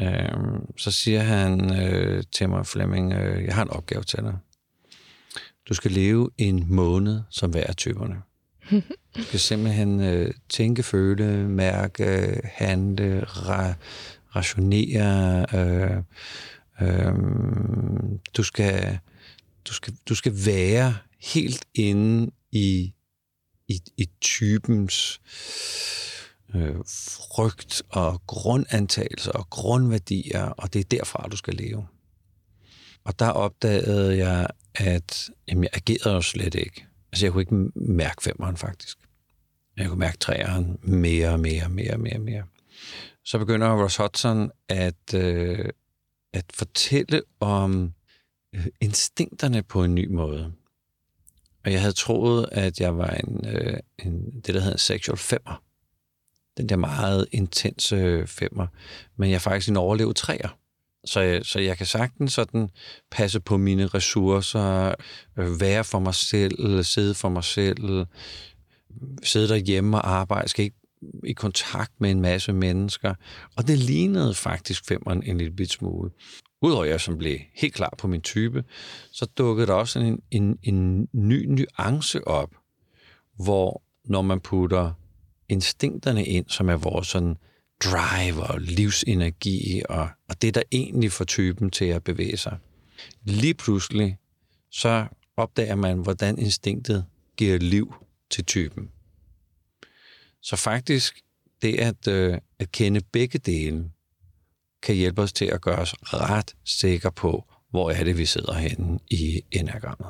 [0.00, 4.36] Øh, så siger han øh, til mig, Flemming, øh, jeg har en opgave til dig.
[5.68, 8.16] Du skal leve en måned som hver af typerne.
[9.16, 13.74] Du skal simpelthen øh, tænke, føle, mærke, handle, ra-
[14.36, 15.46] rationere.
[15.54, 15.96] Øh,
[16.82, 17.14] øh,
[18.36, 18.98] du, skal,
[19.68, 20.94] du, skal, du skal være
[21.34, 22.94] helt inde i,
[23.68, 25.20] i, i typens
[26.54, 31.86] øh, frygt og grundantagelser og grundværdier, og det er derfra, du skal leve.
[33.04, 36.86] Og der opdagede jeg, at jamen, jeg agerede jo slet ikke.
[37.12, 38.98] Altså, jeg kunne ikke mærke femmeren, faktisk.
[39.76, 42.42] Jeg kunne mærke træeren mere og mere, mere, mere, mere.
[43.24, 45.68] Så begynder Ross Hudson at, øh,
[46.32, 47.92] at fortælle om
[48.54, 50.52] øh, instinkterne på en ny måde.
[51.64, 55.18] Og jeg havde troet, at jeg var en, øh, en det, der hedder en sexual
[55.18, 55.62] femmer.
[56.56, 58.66] Den der meget intense øh, femmer.
[59.16, 60.56] Men jeg er faktisk en overlevet træer.
[61.04, 62.70] Så, jeg, så jeg kan sagtens sådan
[63.10, 64.94] passe på mine ressourcer,
[65.36, 68.06] øh, være for mig selv, sidde for mig selv,
[69.22, 70.79] sidde derhjemme og arbejde, skal ikke
[71.24, 73.14] i kontakt med en masse mennesker.
[73.56, 76.10] Og det lignede faktisk femmeren en lille bit smule.
[76.62, 78.64] Udover jeg som blev helt klar på min type,
[79.12, 82.50] så dukkede der også en, en, en ny nuance op,
[83.36, 84.92] hvor når man putter
[85.48, 87.36] instinkterne ind, som er vores sådan
[87.84, 92.58] drive og livsenergi, og, og det, der egentlig får typen til at bevæge sig.
[93.24, 94.16] Lige pludselig,
[94.70, 97.04] så opdager man, hvordan instinktet
[97.36, 97.94] giver liv
[98.30, 98.90] til typen.
[100.42, 101.20] Så faktisk,
[101.62, 103.90] det at, øh, at kende begge dele,
[104.82, 108.54] kan hjælpe os til at gøre os ret sikre på, hvor er det, vi sidder
[108.54, 110.08] henne i enagrammet.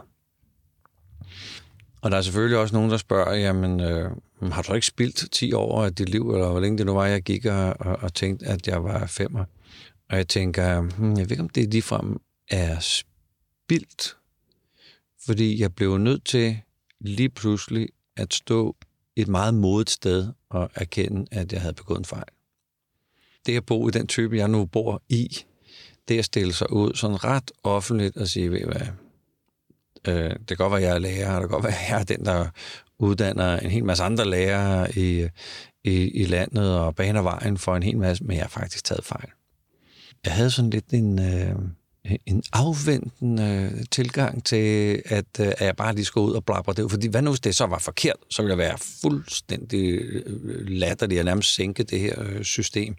[2.03, 4.11] Og der er selvfølgelig også nogen, der spørger, jamen, øh,
[4.53, 7.07] har du ikke spildt 10 år af dit liv, eller hvor længe det nu var,
[7.07, 9.45] jeg gik og, og, og tænkte, at jeg var femmer?
[10.09, 14.17] Og jeg tænker, hmm, jeg ved ikke, om det ligefrem er spildt,
[15.27, 16.61] fordi jeg blev nødt til
[17.01, 18.77] lige pludselig at stå
[19.17, 22.25] et meget modigt sted at erkende, at jeg havde begået en fejl.
[23.47, 25.45] Det at bo i den type, jeg nu bor i,
[26.09, 28.87] det at stille sig ud sådan ret offentligt og sige, ved hvad,
[30.09, 32.05] øh, det kan godt være, jeg er lærer, og det kan godt være, jeg er
[32.05, 32.49] den, der
[32.99, 35.29] uddanner en hel masse andre lærere i,
[35.85, 39.05] i, i landet og baner vejen for en hel masse, men jeg har faktisk taget
[39.05, 39.29] fejl.
[40.25, 41.57] Jeg havde sådan lidt en, øh,
[42.05, 46.91] en afventende tilgang til, at, øh, at jeg bare lige skulle ud og blabre det.
[46.91, 51.19] Fordi hvad nu hvis det så var forkert, så ville jeg være fuldstændig øh, latterlig
[51.19, 52.97] og nærmest sænke det her øh, system.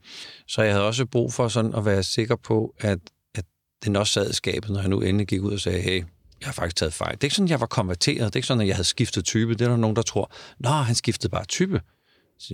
[0.48, 3.00] Så jeg havde også brug for sådan at være sikker på, at,
[3.36, 3.46] at
[3.86, 6.04] den også sad i skabet, når jeg nu endelig gik ud og sagde, hey,
[6.42, 7.16] jeg har faktisk taget fejl.
[7.16, 8.26] Det er ikke sådan, jeg var konverteret.
[8.26, 9.54] Det er ikke sådan, at jeg havde skiftet type.
[9.54, 11.82] Det er der nogen, der tror, nå, han skiftede bare type.
[12.40, 12.54] Så,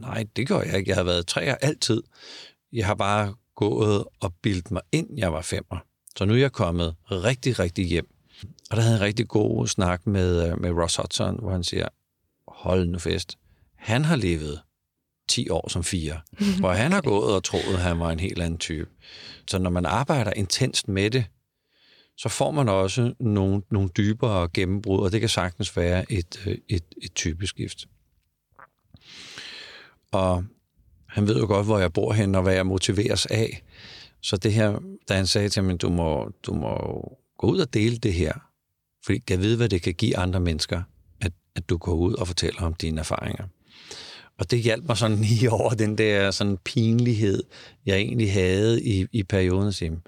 [0.00, 0.88] nej, det gør jeg ikke.
[0.88, 2.02] Jeg har været træer altid.
[2.72, 5.78] Jeg har bare gået og bildt mig ind, jeg var femmer.
[6.16, 8.08] Så nu er jeg kommet rigtig, rigtig hjem.
[8.70, 11.88] Og der havde en rigtig god snak med, øh, med Ross Hudson, hvor han siger,
[12.48, 13.38] hold nu fest.
[13.76, 14.60] Han har levet
[15.28, 16.20] 10 år som fire,
[16.60, 18.90] hvor han har gået og troet, at han var en helt anden type.
[19.50, 21.24] Så når man arbejder intenst med det,
[22.16, 26.58] så får man også nogle, nogle dybere gennembrud, og det kan sagtens være et, øh,
[26.68, 27.88] et, et typisk skift.
[30.12, 30.44] Og
[31.14, 33.62] han ved jo godt, hvor jeg bor hen, og hvad jeg motiveres af.
[34.22, 36.76] Så det her, da han sagde til mig, du må, du må
[37.38, 38.32] gå ud og dele det her,
[39.06, 40.82] fordi jeg ved, hvad det kan give andre mennesker,
[41.20, 43.44] at, at du går ud og fortæller om dine erfaringer.
[44.38, 47.42] Og det hjalp mig sådan lige over den der sådan pinlighed,
[47.86, 49.68] jeg egentlig havde i, i perioden.
[49.68, 49.98] At sige,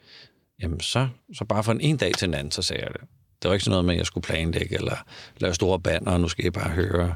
[0.63, 3.01] jamen så, så bare fra en dag til en anden, så sagde jeg det.
[3.43, 4.97] Det var ikke sådan noget med, at jeg skulle planlægge eller
[5.39, 7.15] lave store bander, og nu skal jeg bare høre,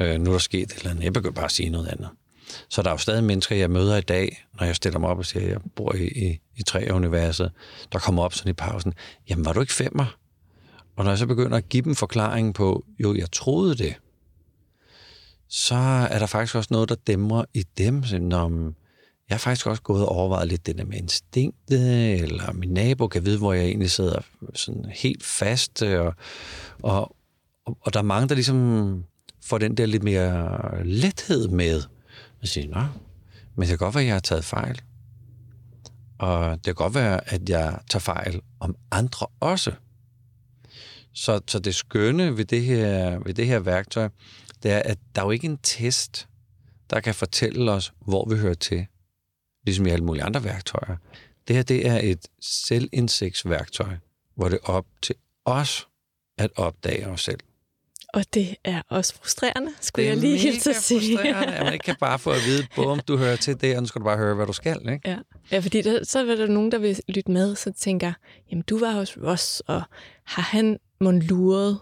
[0.00, 1.04] øh, nu er der sket et eller andet.
[1.04, 2.08] Jeg begyndte bare at sige noget andet.
[2.68, 5.18] Så der er jo stadig mennesker, jeg møder i dag, når jeg stiller mig op
[5.18, 7.52] og siger, at jeg bor i, i, i tre universet,
[7.92, 8.94] der kommer op sådan i pausen.
[9.30, 10.16] Jamen, var du ikke femmer?
[10.96, 13.94] Og når jeg så begynder at give dem forklaringen på, jo, jeg troede det,
[15.48, 15.74] så
[16.10, 18.02] er der faktisk også noget, der dæmmer i dem.
[18.20, 18.48] Når
[19.28, 23.08] jeg har faktisk også gået og overvejet lidt det der med instinktet, eller min nabo
[23.08, 24.20] kan vide, hvor jeg egentlig sidder
[24.54, 25.82] sådan helt fast.
[25.82, 26.14] Og,
[26.82, 27.16] og,
[27.66, 29.04] og der er mange, der ligesom
[29.44, 31.82] får den der lidt mere lethed med,
[32.42, 32.86] og sige, nej,
[33.54, 34.80] men det kan godt være, at jeg har taget fejl.
[36.18, 39.72] Og det kan godt være, at jeg tager fejl om andre også.
[41.14, 44.08] Så, så det skønne ved det, her, ved det her værktøj,
[44.62, 46.28] det er, at der er jo ikke en test,
[46.90, 48.86] der kan fortælle os, hvor vi hører til.
[49.64, 50.96] Ligesom i alle mulige andre værktøjer.
[51.48, 53.96] Det her, det er et selvindsigtsværktøj,
[54.34, 55.88] hvor det er op til os
[56.38, 57.40] at opdage os selv.
[58.12, 61.18] Og det er også frustrerende, skulle jeg lige hilse at sige.
[61.18, 63.82] Det er man ikke kan bare få at vide, bum, du hører til det, og
[63.82, 64.80] nu skal du bare høre, hvad du skal.
[64.92, 65.10] Ikke?
[65.10, 65.16] Ja,
[65.52, 68.12] ja fordi der, så er der nogen, der vil lytte med, så tænker,
[68.50, 69.82] jamen du var hos Ross, og
[70.24, 71.78] har han mon luret,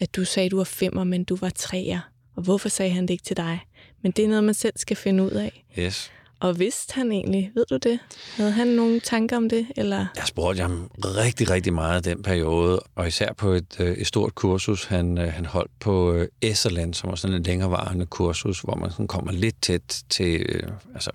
[0.00, 2.00] at du sagde, at du var femmer, men du var treer?
[2.36, 3.60] Og hvorfor sagde han det ikke til dig?
[4.02, 5.64] Men det er noget, man selv skal finde ud af.
[5.78, 6.12] Yes.
[6.40, 7.98] Og vidste han egentlig, ved du det?
[8.36, 9.66] Havde han nogle tanker om det?
[9.76, 10.06] Eller?
[10.16, 14.34] Jeg spurgte ham rigtig, rigtig meget den periode, og især på et, øh, et stort
[14.34, 18.74] kursus, han, øh, han holdt på øh, Esserland, som var sådan en længerevarende kursus, hvor
[18.74, 20.62] man sådan kommer lidt tæt til,
[20.94, 21.10] altså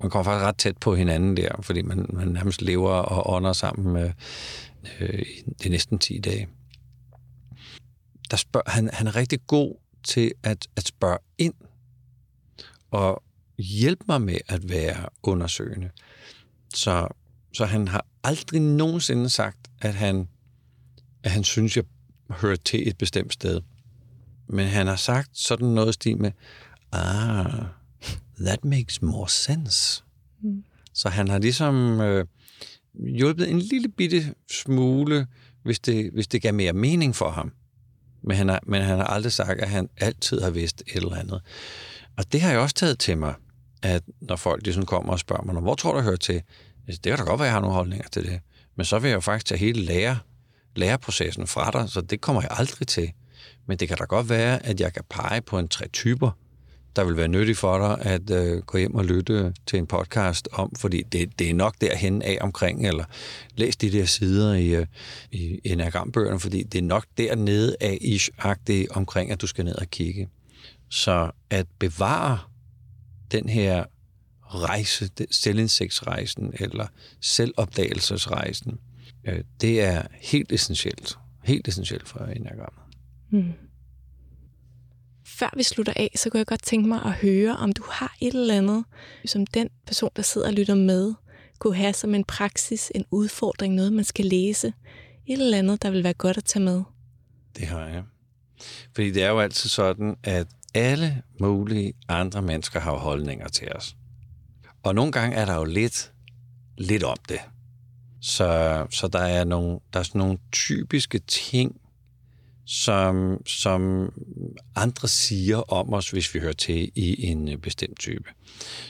[0.00, 3.52] man kommer faktisk ret tæt på hinanden der, fordi man, man nærmest lever og ånder
[3.52, 4.12] sammen med,
[5.00, 6.48] øh, i de næsten 10 dage.
[8.30, 11.54] Der spørger, han, han er rigtig god til at, at spørge ind
[12.90, 13.22] og
[13.58, 15.90] hjælpe mig med at være undersøgende.
[16.74, 17.08] Så,
[17.52, 20.28] så han har aldrig nogensinde sagt, at han,
[21.22, 21.84] at han synes, jeg
[22.30, 23.60] hører til et bestemt sted.
[24.48, 26.32] Men han har sagt sådan noget stil med,
[26.92, 27.64] ah,
[28.40, 30.02] that makes more sense.
[30.42, 30.64] Mm.
[30.92, 32.26] Så han har ligesom øh,
[32.94, 35.26] hjulpet en lille bitte smule,
[35.62, 37.52] hvis det, hvis det gav mere mening for ham.
[38.22, 41.16] Men han, har, men han har aldrig sagt, at han altid har vidst et eller
[41.16, 41.40] andet.
[42.16, 43.34] Og det har jeg også taget til mig,
[43.84, 46.42] at når folk ligesom kommer og spørger mig, hvor tror du, jeg hører til?
[46.86, 48.40] Altså, det kan da godt være, at jeg har nogle holdninger til det.
[48.76, 50.18] Men så vil jeg jo faktisk tage hele lære,
[50.76, 53.12] læreprocessen fra dig, så det kommer jeg aldrig til.
[53.66, 56.30] Men det kan da godt være, at jeg kan pege på en tre typer,
[56.96, 60.48] der vil være nyttig for dig at øh, gå hjem og lytte til en podcast
[60.52, 63.04] om, fordi det, det er nok derhen af omkring, eller
[63.56, 64.86] læs de der sider i, øh,
[65.32, 68.30] i enagrambøgerne, fordi det er nok dernede af ish
[68.90, 70.28] omkring, at du skal ned og kigge.
[70.90, 72.38] Så at bevare
[73.38, 73.84] den her
[74.42, 76.86] rejse, selvindsigtsrejsen eller
[77.20, 78.78] selvopdagelsesrejsen,
[79.24, 81.18] øh, det er helt essentielt.
[81.44, 82.82] Helt essentielt for enagrammet.
[83.30, 83.52] Mm
[85.38, 88.16] før vi slutter af, så kunne jeg godt tænke mig at høre, om du har
[88.20, 88.84] et eller andet,
[89.26, 91.14] som den person, der sidder og lytter med,
[91.58, 94.72] kunne have som en praksis, en udfordring, noget man skal læse.
[95.26, 96.82] Et eller andet, der vil være godt at tage med.
[97.56, 98.02] Det har jeg.
[98.94, 103.96] Fordi det er jo altid sådan, at alle mulige andre mennesker har holdninger til os.
[104.82, 106.12] Og nogle gange er der jo lidt,
[106.78, 107.40] lidt om det.
[108.20, 111.80] Så, så der er nogle, der er sådan nogle typiske ting,
[112.66, 114.12] som, som
[114.76, 118.24] andre siger om os, hvis vi hører til i en øh, bestemt type.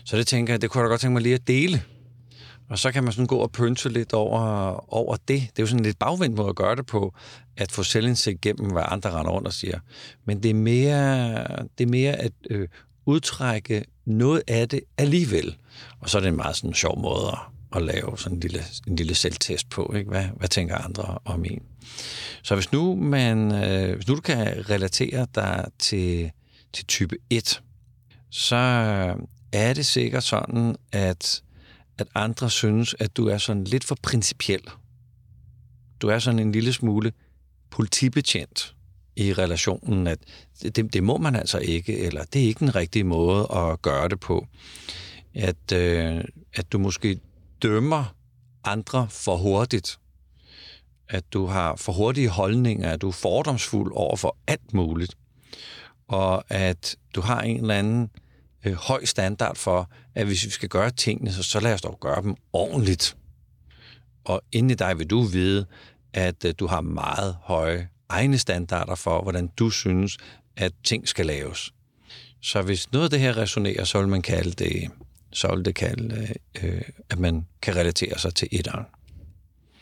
[0.04, 1.82] Så det tænker jeg, det kunne jeg da godt tænke mig lige at dele.
[2.74, 4.40] Og så kan man sådan gå og pynte lidt over,
[4.94, 5.28] over det.
[5.28, 7.14] Det er jo sådan en lidt bagvendt måde at gøre det på,
[7.56, 9.78] at få selvindsigt gennem, hvad andre render rundt og siger.
[10.24, 11.46] Men det er mere,
[11.78, 12.68] det er mere at øh,
[13.06, 15.56] udtrække noget af det alligevel.
[16.00, 17.38] Og så er det en meget sådan sjov måde at,
[17.76, 19.94] at lave sådan en lille, en lille selvtest på.
[19.96, 20.10] Ikke?
[20.10, 21.62] Hvad, hvad tænker andre om en?
[22.42, 26.30] Så hvis nu, man, øh, hvis nu du kan relatere dig til,
[26.72, 27.62] til type 1,
[28.30, 28.56] så
[29.52, 31.43] er det sikkert sådan, at,
[31.98, 34.62] at andre synes, at du er sådan lidt for principiel.
[36.00, 37.12] Du er sådan en lille smule
[37.70, 38.74] politibetjent
[39.16, 40.18] i relationen, at
[40.62, 44.08] det, det må man altså ikke, eller det er ikke den rigtige måde at gøre
[44.08, 44.46] det på.
[45.34, 47.20] At, øh, at du måske
[47.62, 48.14] dømmer
[48.64, 49.98] andre for hurtigt,
[51.08, 55.16] at du har for hurtige holdninger, at du er fordomsfuld over for alt muligt,
[56.08, 58.10] og at du har en eller anden
[58.64, 61.98] øh, høj standard for, at hvis vi skal gøre tingene, så, så lad os dog
[62.00, 63.16] gøre dem ordentligt.
[64.24, 65.66] Og inde i dig vil du vide,
[66.12, 70.16] at øh, du har meget høje egne standarder for, hvordan du synes,
[70.56, 71.72] at ting skal laves.
[72.42, 74.90] Så hvis noget af det her resonerer, så vil man kalde det,
[75.32, 78.84] så vil det kalde, øh, at man kan relatere sig til etteren.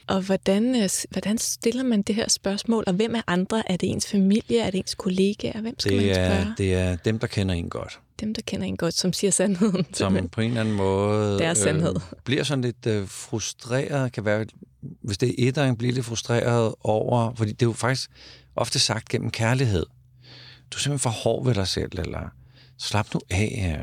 [0.07, 2.85] Og hvordan, øh, hvordan stiller man det her spørgsmål?
[2.87, 3.71] Og hvem er andre?
[3.71, 4.59] Er det ens familie?
[4.61, 5.61] Er det ens kollegaer?
[5.61, 6.31] Hvem skal det man spørge?
[6.31, 8.01] Er, det er dem, der kender en godt.
[8.23, 9.95] Dem, der kender en godt, som siger sandheden.
[9.95, 11.95] Som på en eller anden måde det er sandhed.
[11.95, 14.47] Øh, bliver sådan lidt øh, frustreret, kan være,
[14.81, 18.11] hvis det er etteren, bliver lidt frustreret over, fordi det er jo faktisk
[18.57, 19.87] ofte sagt gennem kærlighed.
[20.71, 22.29] Du er simpelthen for hård ved dig selv, eller
[22.79, 23.79] slap nu af,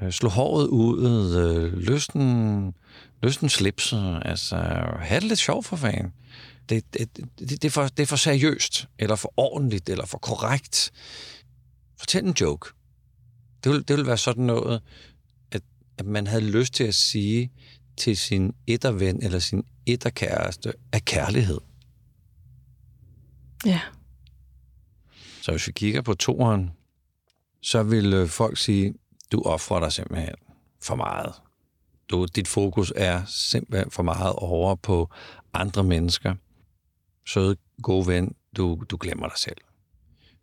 [0.00, 2.74] øh, øh slå håret ud, øh, løsnen
[3.22, 4.56] løsne slipset, altså
[5.00, 6.12] have det lidt sjovt for fanden.
[6.68, 10.18] Det, det, det, det, er for, det er for seriøst, eller for ordentligt, eller for
[10.18, 10.90] korrekt.
[11.98, 12.70] Fortæl en joke.
[13.64, 14.82] Det vil, det vil være sådan noget,
[15.50, 15.62] at,
[15.98, 17.52] at man havde lyst til at sige
[17.96, 21.60] til sin etterven eller sin etterkæreste af kærlighed.
[23.66, 23.80] Ja.
[25.42, 26.70] Så hvis vi kigger på toren,
[27.62, 28.94] så vil øh, folk sige,
[29.32, 30.34] du offrer dig simpelthen
[30.82, 31.32] for meget
[32.10, 35.10] du, dit fokus er simpelthen for meget over på
[35.52, 36.34] andre mennesker.
[37.26, 39.56] Søde, gode ven, du, du glemmer dig selv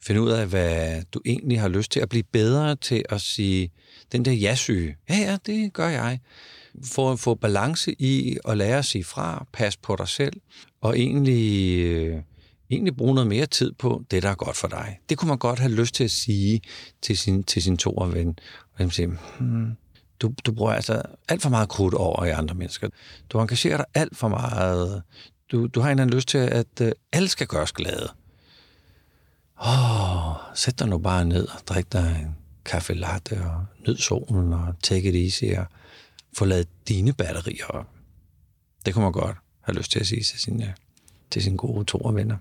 [0.02, 3.72] finde ud af, hvad du egentlig har lyst til at blive bedre til at sige,
[4.12, 6.20] den der ja-syge, ja, ja, det gør jeg.
[6.84, 10.34] Få, få balance i at lære at sige fra, pas på dig selv,
[10.82, 12.22] og egentlig, øh,
[12.70, 15.00] egentlig bruge noget mere tid på det, der er godt for dig.
[15.10, 16.62] Det kunne man godt have lyst til at sige
[17.02, 18.40] til sin, til sin ven.
[18.74, 19.72] Og sige, hmm,
[20.20, 22.90] du, du bruger altså alt for meget krudt over i andre mennesker.
[23.30, 25.04] Du engagerer dig alt for meget.
[25.52, 28.10] Du, du har en eller anden lyst til, at øh, alle skal gøres glade.
[29.62, 33.98] Åh, oh, sæt dig nu bare ned og drik dig en kaffe latte og nyd
[33.98, 35.66] solen og take it easy og
[36.34, 37.86] få lavet dine batterier op.
[38.86, 40.76] Det kunne man godt har lyst til at sige til sine,
[41.32, 42.38] til sine gode to venner.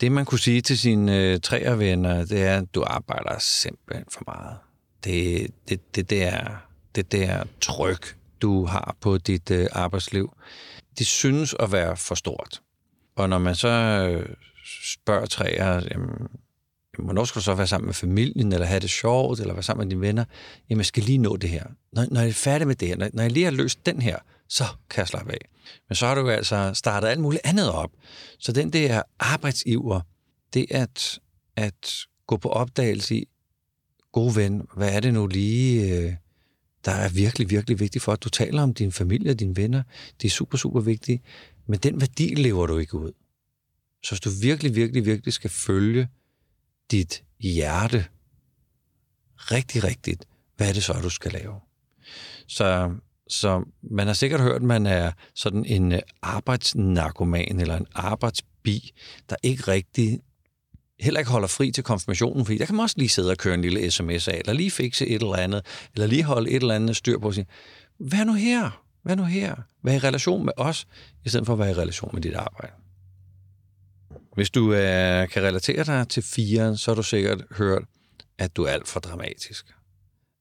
[0.00, 4.06] Det, man kunne sige til sine øh, tre venner, det er, at du arbejder simpelthen
[4.12, 4.56] for meget.
[5.04, 6.56] Det, det, det, der,
[6.94, 10.36] det der tryk, du har på dit øh, arbejdsliv,
[10.98, 12.62] det synes at være for stort.
[13.16, 14.36] Og når man så øh,
[14.84, 16.28] spørger træer, jamen,
[16.98, 19.86] hvornår skal du så være sammen med familien, eller have det sjovt, eller være sammen
[19.86, 20.24] med dine venner?
[20.70, 21.64] Jamen, jeg skal lige nå det her.
[21.92, 24.02] Når, når jeg er færdig med det her, når, når jeg lige har løst den
[24.02, 24.16] her,
[24.48, 25.48] så kan jeg slappe af.
[25.88, 27.90] Men så har du jo altså startet alt muligt andet op.
[28.38, 30.00] Så den der arbejdsiver,
[30.54, 31.18] det at,
[31.56, 33.28] at gå på opdagelse i,
[34.12, 36.12] gode ven, hvad er det nu lige, øh,
[36.84, 39.82] der er virkelig, virkelig vigtigt for, at du taler om din familie og dine venner.
[40.22, 41.22] Det er super, super vigtigt.
[41.66, 43.12] Men den værdi lever du ikke ud.
[44.04, 46.08] Så hvis du virkelig, virkelig, virkelig skal følge
[46.90, 48.04] dit hjerte
[49.36, 50.24] rigtig, rigtigt,
[50.56, 51.54] hvad er det så, du skal lave?
[52.48, 52.94] Så,
[53.28, 58.92] så man har sikkert hørt, at man er sådan en øh, arbejdsnarkoman eller en arbejdsbi,
[59.30, 60.20] der ikke rigtig
[61.00, 63.54] heller ikke holder fri til konfirmationen, fordi der kan man også lige sidde og køre
[63.54, 66.74] en lille sms af, eller lige fikse et eller andet, eller lige holde et eller
[66.74, 67.46] andet styr på sig.
[67.98, 68.82] Hvad nu her?
[69.02, 69.54] Hvad nu her?
[69.80, 70.86] Hvad i relation med os,
[71.24, 72.72] i stedet for at være i relation med dit arbejde?
[74.34, 77.82] Hvis du øh, kan relatere dig til firen, så har du sikkert hørt,
[78.38, 79.66] at du er alt for dramatisk.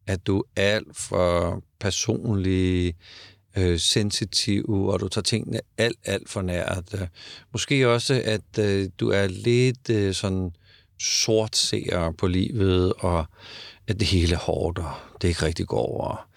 [0.08, 2.96] At du er alt for personlig,
[3.58, 6.96] øh, sensitiv, og du tager tingene alt, alt for nært.
[7.52, 10.52] Måske også, at øh, du er lidt øh, sådan
[11.00, 13.26] sort ser på livet, og
[13.88, 16.28] at det hele er hårdt, og det ikke rigtig går over.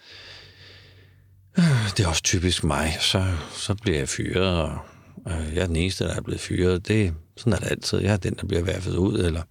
[1.57, 2.97] Øh, det er også typisk mig.
[2.99, 4.79] Så, så bliver jeg fyret, og
[5.27, 6.87] Øh, jeg er den eneste, der er blevet fyret.
[6.87, 7.99] Det, sådan er det altid.
[7.99, 9.41] Jeg er den, der bliver værfet ud, eller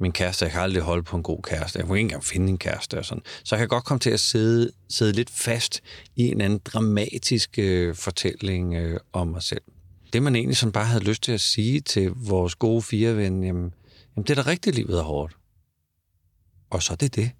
[0.00, 2.48] min kæreste, jeg kan aldrig holde på en god kæreste, jeg kunne ikke engang finde
[2.48, 3.22] en kæreste og sådan.
[3.44, 5.80] Så jeg kan godt komme til at sidde, sidde lidt fast
[6.16, 9.62] i en anden dramatisk øh, fortælling øh, om mig selv.
[10.12, 13.44] Det man egentlig sådan bare havde lyst til at sige til vores gode fire ven,
[13.44, 13.74] jamen,
[14.16, 15.36] jamen det er da rigtigt, livet er hårdt.
[16.70, 17.30] Og så er det det.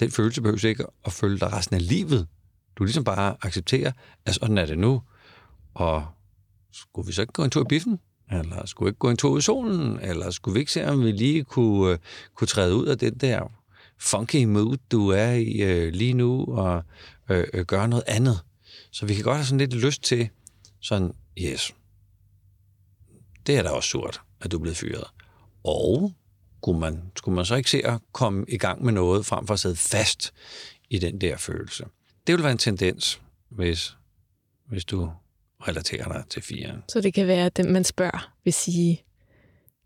[0.00, 2.26] Den følelse behøves ikke at følge dig resten af livet.
[2.76, 3.92] Du ligesom bare accepterer,
[4.26, 5.02] at sådan er det nu.
[5.74, 6.06] Og
[6.74, 8.00] skulle vi så ikke gå en tur i biffen?
[8.30, 10.00] Eller skulle vi ikke gå en tur ud i solen?
[10.00, 11.98] Eller skulle vi ikke se, om vi lige kunne, uh,
[12.34, 13.52] kunne træde ud af den der
[13.98, 16.82] funky mood, du er i uh, lige nu, og
[17.30, 18.40] uh, uh, gøre noget andet?
[18.90, 20.28] Så vi kan godt have sådan lidt lyst til
[20.80, 21.74] sådan, yes,
[23.46, 25.04] det er da også surt, at du er blevet fyret.
[25.64, 26.12] Og
[26.62, 29.54] skulle man, skulle man så ikke se at komme i gang med noget, frem for
[29.54, 30.32] at sidde fast
[30.90, 31.84] i den der følelse?
[32.26, 33.96] Det vil være en tendens, hvis,
[34.68, 35.10] hvis du
[35.68, 36.82] relaterer dig til firen.
[36.88, 39.02] Så det kan være, at den, man spørger, vil sige,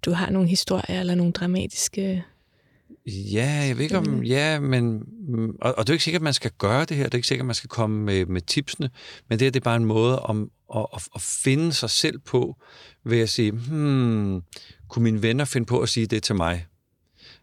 [0.04, 2.24] du har nogle historier eller nogle dramatiske...
[3.06, 4.22] Ja, jeg ved ikke om...
[4.22, 5.02] Ja, men...
[5.60, 7.04] Og, og det er ikke sikkert, at man skal gøre det her.
[7.04, 8.90] Det er ikke sikkert, at man skal komme med, med tipsene.
[9.28, 12.18] Men det, her, det er bare en måde om, at, at, at finde sig selv
[12.18, 12.56] på,
[13.04, 14.42] ved at sige, hmm,
[14.88, 16.66] kunne mine venner finde på at sige det til mig?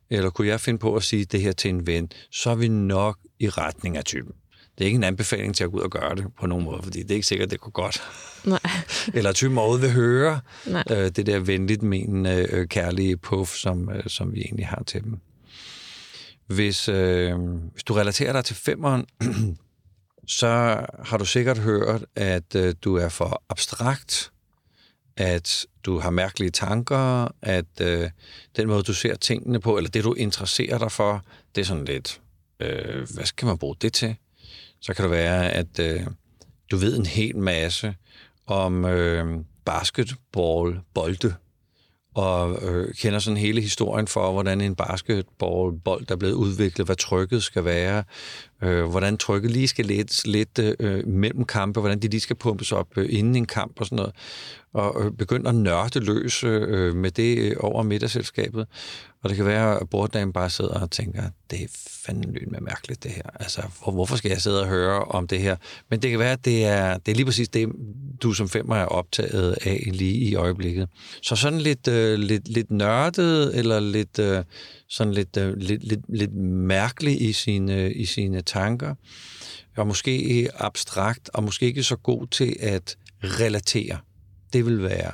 [0.09, 2.09] Eller kunne jeg finde på at sige det her til en ven?
[2.31, 4.33] Så er vi nok i retning af typen
[4.77, 6.83] det er ikke en anbefaling til at gå ud og gøre det på nogen måde,
[6.83, 8.01] fordi det er ikke sikkert, at det går godt.
[8.45, 8.59] Nej.
[9.13, 10.83] Eller typen måde vil høre Nej.
[10.91, 15.03] øh, det der venligt menende, øh, kærlige puff, som, øh, som vi egentlig har til
[15.03, 15.19] dem.
[16.47, 17.39] Hvis, øh,
[17.71, 19.05] hvis du relaterer dig til femmeren,
[20.27, 24.31] så har du sikkert hørt, at øh, du er for abstrakt,
[25.17, 28.09] at du har mærkelige tanker, at øh,
[28.55, 31.85] den måde, du ser tingene på, eller det, du interesserer dig for, det er sådan
[31.85, 32.21] lidt,
[32.59, 34.15] øh, hvad skal man bruge det til?
[34.85, 36.01] Så kan det være, at øh,
[36.71, 37.95] du ved en hel masse
[38.47, 41.35] om øh, basketball, bolde,
[42.15, 47.43] og øh, kender sådan hele historien for, hvordan en basketballbold er blevet udviklet, hvad trykket
[47.43, 48.03] skal være,
[48.61, 52.71] øh, hvordan trykket lige skal lettes lidt øh, mellem kampe, hvordan de lige skal pumpes
[52.71, 54.13] op øh, inden en kamp og sådan noget,
[54.73, 58.67] og øh, begynde at nørde løs øh, med det øh, over middagsselskabet.
[59.23, 61.67] Og det kan være, at borddagen bare sidder og tænker, det er
[62.05, 63.23] fandme med mærkeligt det her.
[63.39, 65.55] Altså, hvor, hvorfor skal jeg sidde og høre om det her?
[65.89, 67.69] Men det kan være, at det er, det er lige præcis det,
[68.23, 70.89] du som femmer er optaget af lige i øjeblikket.
[71.21, 74.43] Så sådan lidt, øh, lidt, lidt nørdet, eller lidt, øh,
[74.89, 78.95] sådan lidt, øh, lidt, lidt, lidt mærkelig i sine, øh, i sine tanker,
[79.77, 83.97] og måske abstrakt, og måske ikke så god til at relatere.
[84.53, 85.11] Det vil være,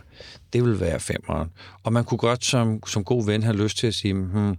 [0.53, 1.49] det vil være femmeren.
[1.84, 4.55] Og man kunne godt som, som god ven have lyst til at sige, hmm,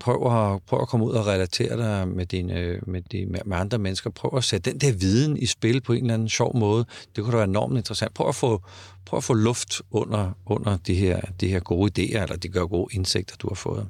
[0.00, 3.78] prøv, at, prøv at komme ud og relatere dig med, dine, med, de, med andre
[3.78, 4.10] mennesker.
[4.10, 6.84] Prøv at sætte den der viden i spil på en eller anden sjov måde.
[7.16, 8.14] Det kunne da være enormt interessant.
[8.14, 8.62] Prøv at få,
[9.04, 12.66] prøv at få luft under, under de, her, de her gode idéer, eller de gør
[12.66, 13.88] gode indsigter, du har fået.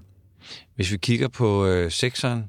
[0.77, 2.45] Hvis vi kigger på øh, sekseren,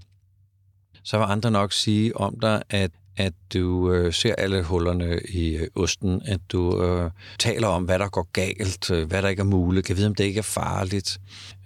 [1.04, 5.56] så vil andre nok sige om dig, at at du øh, ser alle hullerne i
[5.56, 9.40] øh, osten, at du øh, taler om, hvad der går galt, øh, hvad der ikke
[9.40, 11.20] er muligt, kan vide, om det ikke er farligt.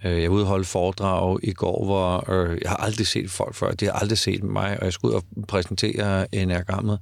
[0.04, 3.84] Øh, jeg holde foredrag i går, hvor øh, jeg har aldrig set folk før, de
[3.84, 6.98] har aldrig set mig, og jeg skulle ud og præsentere enagrammet,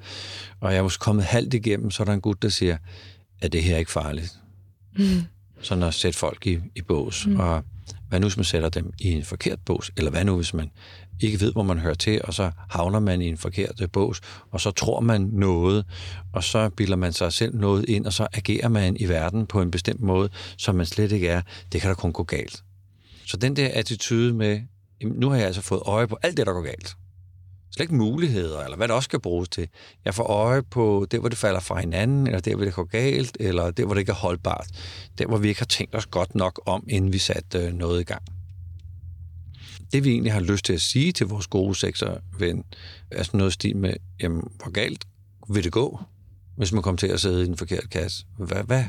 [0.61, 2.77] og jeg var kommet halvt igennem, så er der en gut, der siger,
[3.41, 4.33] at det her er ikke farligt.
[4.99, 5.23] Mm.
[5.61, 7.41] Sådan at sætte folk i, i bås, mm.
[7.41, 7.63] og
[8.09, 9.91] hvad nu, hvis man sætter dem i en forkert bås?
[9.97, 10.71] Eller hvad nu, hvis man
[11.21, 14.21] ikke ved, hvor man hører til, og så havner man i en forkert øh, bås,
[14.51, 15.85] og så tror man noget,
[16.33, 19.63] og så bilder man sig selv noget ind, og så agerer man i verden på
[19.63, 20.29] en bestemt måde,
[20.59, 21.43] som man slet ikke er.
[21.73, 22.63] Det kan da kun gå galt.
[23.27, 24.61] Så den der attitude med,
[25.03, 26.97] nu har jeg altså fået øje på alt det, der går galt.
[27.71, 29.69] Slet ikke muligheder, eller hvad det også skal bruges til.
[30.05, 32.85] Jeg får øje på det, hvor det falder fra hinanden, eller der, hvor det går
[32.85, 34.67] galt, eller der, hvor det ikke er holdbart.
[35.19, 38.01] Der, hvor vi ikke har tænkt os godt nok om, inden vi satte øh, noget
[38.01, 38.23] i gang
[39.93, 42.65] det vi egentlig har lyst til at sige til vores gode sekserven,
[43.11, 45.05] er sådan noget stil med, jamen, hvor galt
[45.49, 46.01] vil det gå,
[46.57, 48.27] hvis man kommer til at sidde i den forkerte kasse?
[48.39, 48.85] Hvad, hvad?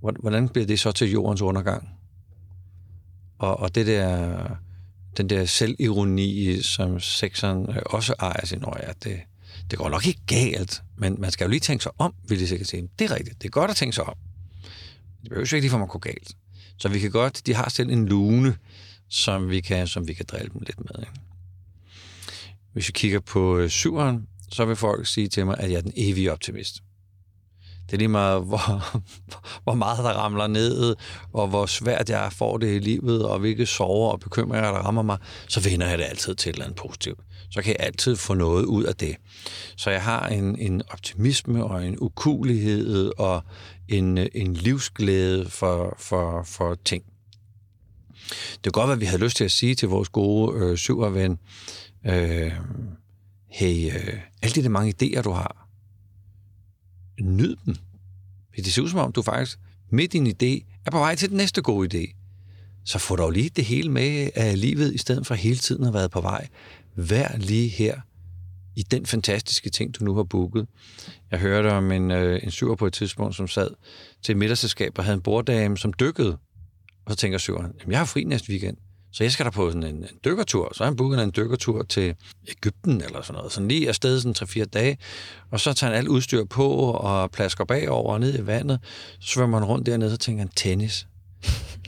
[0.00, 1.88] Hvordan bliver det så til jordens undergang?
[3.38, 4.38] Og, og det der,
[5.16, 9.20] den der selvironi, som sekseren øh, også ejer sin øje, det,
[9.70, 12.48] det går nok ikke galt, men man skal jo lige tænke sig om, vil de
[12.48, 12.88] sikkert sige.
[12.98, 14.14] Det er rigtigt, det er godt at tænke sig om.
[15.22, 16.36] Det behøver jo ikke lige for, at man går galt.
[16.76, 18.56] Så vi kan godt, de har selv en lune,
[19.08, 21.00] som vi kan, som vi kan drille dem lidt med.
[21.00, 21.12] Ikke?
[22.72, 25.80] Hvis vi kigger på øh, syveren, så vil folk sige til mig, at jeg er
[25.80, 26.82] den evige optimist.
[27.90, 29.00] Det er lige meget, hvor,
[29.62, 30.96] hvor meget der ramler ned,
[31.32, 35.02] og hvor svært jeg får det i livet, og hvilke sorger og bekymringer, der rammer
[35.02, 35.18] mig,
[35.48, 37.20] så vinder jeg det altid til et eller andet positivt.
[37.50, 39.16] Så kan jeg altid få noget ud af det.
[39.76, 43.42] Så jeg har en, en optimisme og en ukulighed og
[43.88, 47.04] en, en livsglæde for, for, for ting.
[48.30, 50.76] Det kan godt være, at vi havde lyst til at sige til vores gode øh,
[50.76, 51.38] syverven,
[52.06, 52.52] øh,
[53.48, 55.59] hey, øh, alle de der mange idéer, du har,
[57.24, 57.76] nyd dem.
[58.56, 59.58] Det ser ud som om, du faktisk
[59.90, 62.16] med din idé er på vej til den næste gode idé.
[62.84, 65.94] Så få dog lige det hele med af livet, i stedet for hele tiden at
[65.94, 66.48] være på vej.
[66.96, 68.00] Vær lige her
[68.76, 70.66] i den fantastiske ting, du nu har booket.
[71.30, 73.70] Jeg hørte om en, øh, en syver på et tidspunkt, som sad
[74.22, 76.38] til middagsselskab og havde en borddame, som dykkede.
[77.04, 78.76] Og så tænker syveren, jamen jeg har fri næste weekend,
[79.12, 80.72] så jeg skal der på sådan en, en dykkertur.
[80.74, 82.14] Så han booker en dykkertur til
[82.48, 83.52] Ægypten eller sådan noget.
[83.52, 84.98] Sådan lige afsted sådan 3-4 dage.
[85.50, 88.78] Og så tager han alt udstyr på og plasker bagover og ned i vandet.
[89.20, 91.06] Så svømmer han rundt dernede, så tænker han, tennis.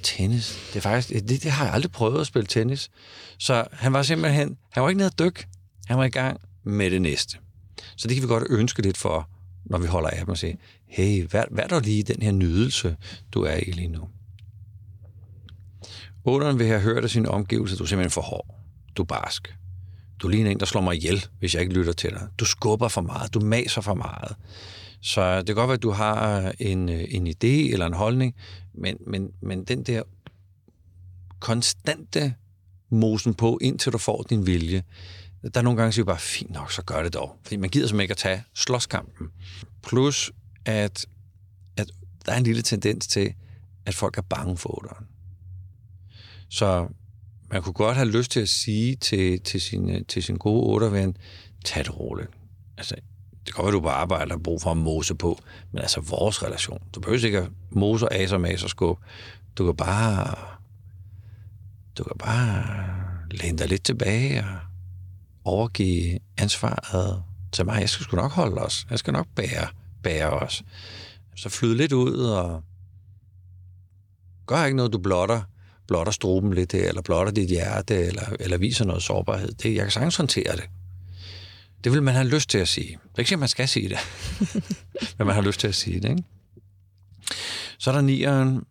[0.03, 0.59] tennis.
[0.68, 2.91] Det, er faktisk, det, det har jeg aldrig prøvet at spille tennis.
[3.39, 5.47] Så han var simpelthen, han var ikke nede at dykke.
[5.87, 7.39] Han var i gang med det næste.
[7.97, 9.29] Så det kan vi godt ønske lidt for,
[9.64, 10.55] når vi holder af dem og siger,
[10.87, 12.97] hey, hvad, hvad er der lige den her nydelse,
[13.33, 14.09] du er i lige nu?
[16.25, 18.47] Otteren vil have hørt af sine omgivelser, du er simpelthen for hård.
[18.97, 19.55] Du er barsk.
[20.18, 22.29] Du ligner en, der slår mig ihjel, hvis jeg ikke lytter til dig.
[22.39, 23.35] Du skubber for meget.
[23.35, 24.37] Du maser for meget.
[25.01, 28.35] Så det kan godt være, at du har en, øh, en idé eller en holdning,
[28.75, 30.03] men, men, men den der
[31.41, 32.35] konstante
[32.91, 34.83] mosen på, indtil du får din vilje,
[35.43, 37.37] der er nogle gange, siger bare, fint nok, så gør det dog.
[37.43, 39.29] Fordi man gider simpelthen ikke at tage slåskampen.
[39.83, 40.33] Plus,
[40.64, 41.07] at,
[41.77, 41.91] at
[42.27, 43.35] der er en lille tendens til,
[43.87, 45.07] at folk er bange for otteren.
[46.53, 46.88] Så
[47.50, 50.66] man kunne godt have lyst til at sige til, til, sin, øh, til sin gode
[50.66, 51.16] otterven,
[51.64, 52.30] tag det roligt.
[52.78, 52.94] Altså,
[53.46, 55.38] det kan godt være, du på arbejde har brug for at mose på,
[55.72, 56.78] men altså vores relation.
[56.94, 58.98] Du behøver ikke at mose og aser, maser, skub.
[59.59, 60.34] Du kan bare...
[61.98, 62.64] Du kan bare
[63.30, 64.59] læne dig lidt tilbage og
[65.44, 67.22] overgive ansvaret
[67.53, 67.80] til mig.
[67.80, 68.86] Jeg skal sgu nok holde os.
[68.90, 69.66] Jeg skal nok bære,
[70.03, 70.62] bære os.
[71.36, 72.62] Så flyde lidt ud og
[74.46, 75.42] gør ikke noget, du blotter
[75.89, 79.53] blotter struben lidt, eller blotter dit hjerte, eller, eller viser noget sårbarhed.
[79.53, 80.64] Det, jeg kan sagtens håndtere det.
[81.85, 82.89] Det vil man have lyst til at sige.
[82.89, 83.99] Det er ikke at man skal sige det,
[85.18, 86.11] men man har lyst til at sige det.
[86.11, 86.24] Ikke?
[87.78, 88.62] Så er der nieren.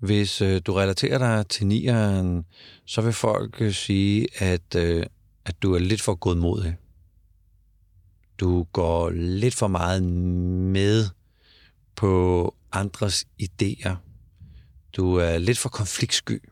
[0.00, 2.44] Hvis øh, du relaterer dig til nieren,
[2.86, 5.06] så vil folk øh, sige, at, øh,
[5.44, 6.76] at du er lidt for godmodig.
[8.40, 11.08] Du går lidt for meget med
[11.96, 14.05] på andres idéer
[14.96, 16.42] du er lidt for konfliktsky.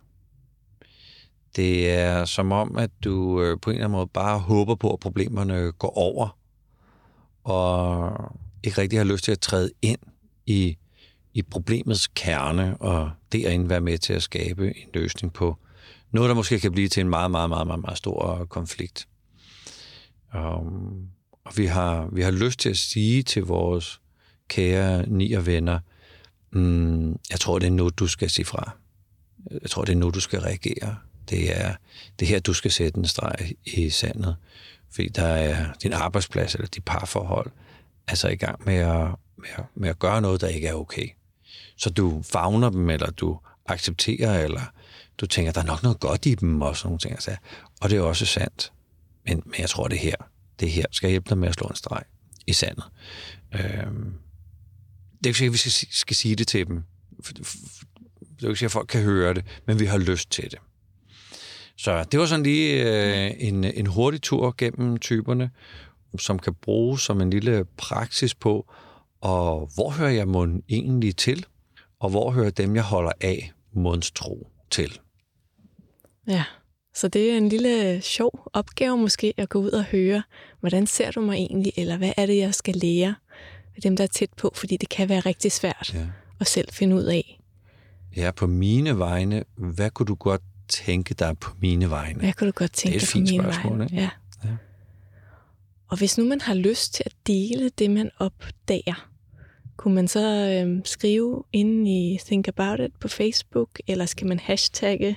[1.57, 4.93] Det er som om, at du øh, på en eller anden måde bare håber på,
[4.93, 6.39] at problemerne går over,
[7.45, 8.13] og
[8.63, 9.99] ikke rigtig har lyst til at træde ind
[10.47, 10.77] i,
[11.35, 15.57] i problemets kerne, og derinde være med til at skabe en løsning på
[16.11, 19.09] noget, der måske kan blive til en meget, meget, meget, meget, meget stor konflikt.
[20.35, 21.09] Um,
[21.45, 24.01] og vi har, vi har lyst til at sige til vores
[24.49, 25.79] kære nier venner,
[26.55, 28.71] mm, jeg tror, det er nu, du skal sige fra.
[29.63, 30.97] Jeg tror, det er nu, du skal reagere.
[31.31, 31.75] Det er
[32.21, 34.37] det her, du skal sætte en streg i sandet.
[34.91, 37.51] Fordi der er din arbejdsplads eller dit parforhold
[38.09, 41.09] altså i gang med at, med, at, med at gøre noget, der ikke er okay.
[41.77, 44.63] Så du fagner dem, eller du accepterer, eller
[45.19, 47.13] du tænker, der er nok noget godt i dem, og sådan nogle ting.
[47.13, 47.37] Altså.
[47.81, 48.73] Og det er også sandt.
[49.27, 50.17] Men, men jeg tror, det her,
[50.61, 52.03] det her skal hjælpe dig med at slå en streg
[52.47, 52.85] i sandet.
[53.55, 54.15] Øhm,
[55.25, 56.83] det er ikke sikkert, at vi skal, skal sige det til dem.
[57.17, 60.51] Det er jo ikke sikkert, at folk kan høre det, men vi har lyst til
[60.51, 60.59] det.
[61.77, 65.51] Så det var sådan lige øh, en, en hurtig tur gennem typerne,
[66.19, 68.73] som kan bruges som en lille praksis på,
[69.21, 71.47] og hvor hører jeg mund egentlig til,
[72.01, 75.01] og hvor hører dem, jeg holder af, munds tro til.
[76.29, 76.45] Ja,
[76.95, 80.23] så det er en lille sjov opgave måske at gå ud og høre,
[80.61, 83.15] hvordan ser du mig egentlig, eller hvad er det, jeg skal lære
[83.77, 86.07] af dem, der er tæt på, fordi det kan være rigtig svært ja.
[86.41, 87.41] at selv finde ud af.
[88.17, 92.21] Ja, på mine vegne, hvad kunne du godt tænke dig på mine vegne?
[92.21, 93.85] Hvad kunne du godt tænke dig på mine spørgsmål, vegne?
[93.85, 93.97] Ikke?
[93.97, 94.11] Ja.
[94.45, 94.57] ja.
[95.89, 99.09] Og hvis nu man har lyst til at dele det, man opdager,
[99.77, 104.39] kunne man så øhm, skrive ind i Think About It på Facebook, eller skal man
[104.39, 105.17] hashtagge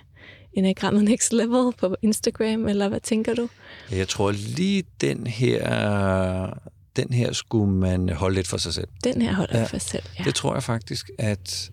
[0.53, 3.49] Enagrammet Next Level på Instagram, eller hvad tænker du?
[3.91, 6.59] Jeg tror lige den her,
[6.97, 8.87] den her skulle man holde lidt for sig selv.
[9.03, 10.23] Den her holder ja, for sig selv, ja.
[10.23, 11.71] Det tror jeg faktisk, at,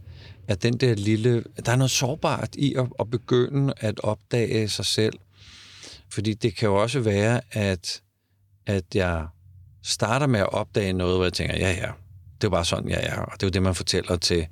[0.48, 1.44] at den der lille...
[1.66, 5.18] Der er noget sårbart i at, at begynde at opdage sig selv.
[6.10, 8.02] Fordi det kan jo også være, at,
[8.66, 9.26] at jeg
[9.82, 11.90] starter med at opdage noget, hvor jeg tænker, ja, ja,
[12.40, 13.16] det er bare sådan, jeg er.
[13.16, 14.46] Og det er jo det, man fortæller til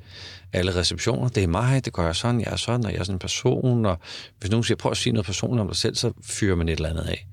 [0.52, 1.28] alle receptioner.
[1.28, 3.18] Det er mig, det gør jeg sådan, jeg er sådan, og jeg er sådan en
[3.18, 3.86] person.
[3.86, 3.98] Og
[4.40, 6.72] hvis nogen siger, prøv at sige noget personligt om dig selv, så fyrer man et
[6.72, 7.26] eller andet af.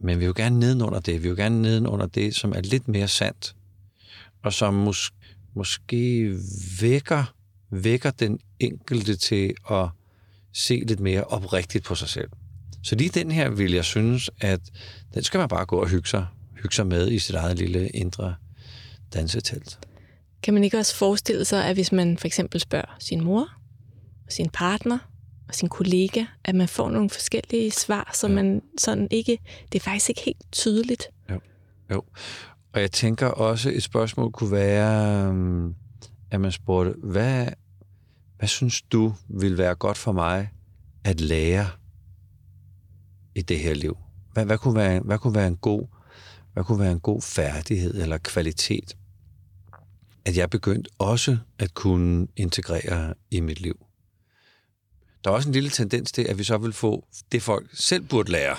[0.00, 1.14] Men vi vil jo gerne nedenunder det.
[1.14, 3.56] Vi vil jo gerne nedenunder det, som er lidt mere sandt.
[4.42, 5.12] Og som mås-
[5.54, 6.34] måske
[6.80, 7.34] vækker,
[7.70, 9.88] vækker den enkelte til at
[10.52, 12.28] se lidt mere oprigtigt på sig selv.
[12.82, 14.60] Så lige den her vil jeg synes, at
[15.14, 16.26] den skal man bare gå og hygge sig,
[16.62, 18.34] hygge sig med i sit eget lille indre
[19.14, 19.78] dansetelt.
[20.42, 23.48] Kan man ikke også forestille sig, at hvis man for eksempel spørger sin mor,
[24.28, 24.98] sin partner
[25.50, 28.34] og sin kollega, at man får nogle forskellige svar, så ja.
[28.34, 29.38] man sådan ikke,
[29.72, 31.10] det er faktisk ikke helt tydeligt.
[31.30, 31.40] Jo.
[31.90, 32.02] jo.
[32.72, 35.74] Og jeg tænker også, et spørgsmål kunne være, øhm,
[36.30, 37.46] at man spurgte, hvad,
[38.38, 40.50] hvad synes du vil være godt for mig
[41.04, 41.66] at lære
[43.34, 43.96] i det her liv?
[44.32, 45.86] Hvad, hvad, kunne være, hvad kunne være en god
[46.52, 48.96] hvad kunne være en god færdighed eller kvalitet,
[50.24, 53.86] at jeg begyndte også at kunne integrere i mit liv.
[55.24, 58.02] Der er også en lille tendens til, at vi så vil få det, folk selv
[58.04, 58.56] burde lære.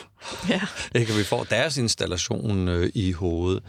[0.50, 0.62] Ja.
[1.00, 1.14] Ikke?
[1.14, 3.64] Vi får deres installation øh, i hovedet.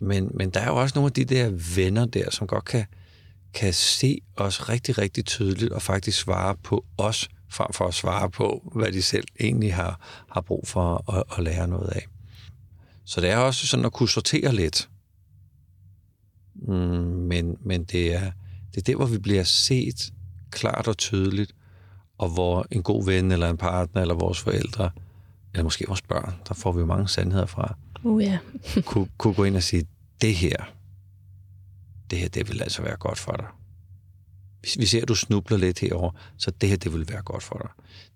[0.00, 2.84] Men, men der er jo også nogle af de der venner der, som godt kan,
[3.54, 8.30] kan se os rigtig, rigtig tydeligt og faktisk svare på os, frem for at svare
[8.30, 12.06] på, hvad de selv egentlig har, har brug for at, at lære noget af.
[13.04, 14.88] Så det er også sådan at kunne sortere lidt.
[16.54, 16.74] Mm,
[17.28, 18.30] men, men det, er,
[18.74, 20.12] det er der, hvor vi bliver set
[20.50, 21.54] klart og tydeligt,
[22.18, 24.90] og hvor en god ven eller en partner eller vores forældre,
[25.54, 28.38] eller måske vores børn, der får vi jo mange sandheder fra, uh, yeah.
[28.86, 29.86] kunne, kunne gå ind og sige,
[30.20, 30.56] det her,
[32.10, 33.46] det her, det vil altså være godt for dig.
[34.78, 37.58] Vi ser, at du snubler lidt herover, så det her, det vil være godt for
[37.58, 37.70] dig.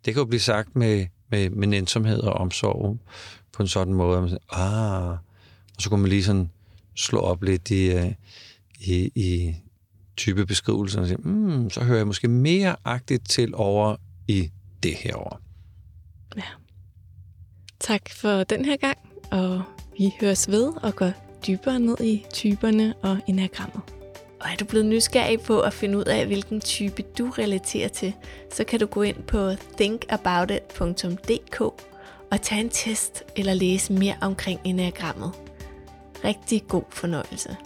[0.05, 2.99] Det kan jo blive sagt med, med, med nænsomhed og omsorg,
[3.53, 5.11] på en sådan måde, at man siger, ah,
[5.77, 6.51] og så kunne man lige sådan
[6.95, 8.13] slå op lidt i, øh,
[8.81, 9.55] i,
[10.13, 13.97] i typebeskrivelsen og sige, mm, så hører jeg måske mere agtigt til over
[14.29, 14.51] i
[14.83, 15.41] det her år.
[16.37, 16.43] Ja.
[17.81, 18.99] Tak for den her gang,
[19.31, 19.63] og
[19.99, 21.13] vi høres ved og går
[21.47, 23.81] dybere ned i typerne og enagrammet.
[24.41, 28.15] Og er du blevet nysgerrig på at finde ud af, hvilken type du relaterer til,
[28.53, 31.61] så kan du gå ind på thinkaboutit.dk
[32.31, 35.33] og tage en test eller læse mere omkring enagrammet.
[36.25, 37.57] Rigtig god fornøjelse.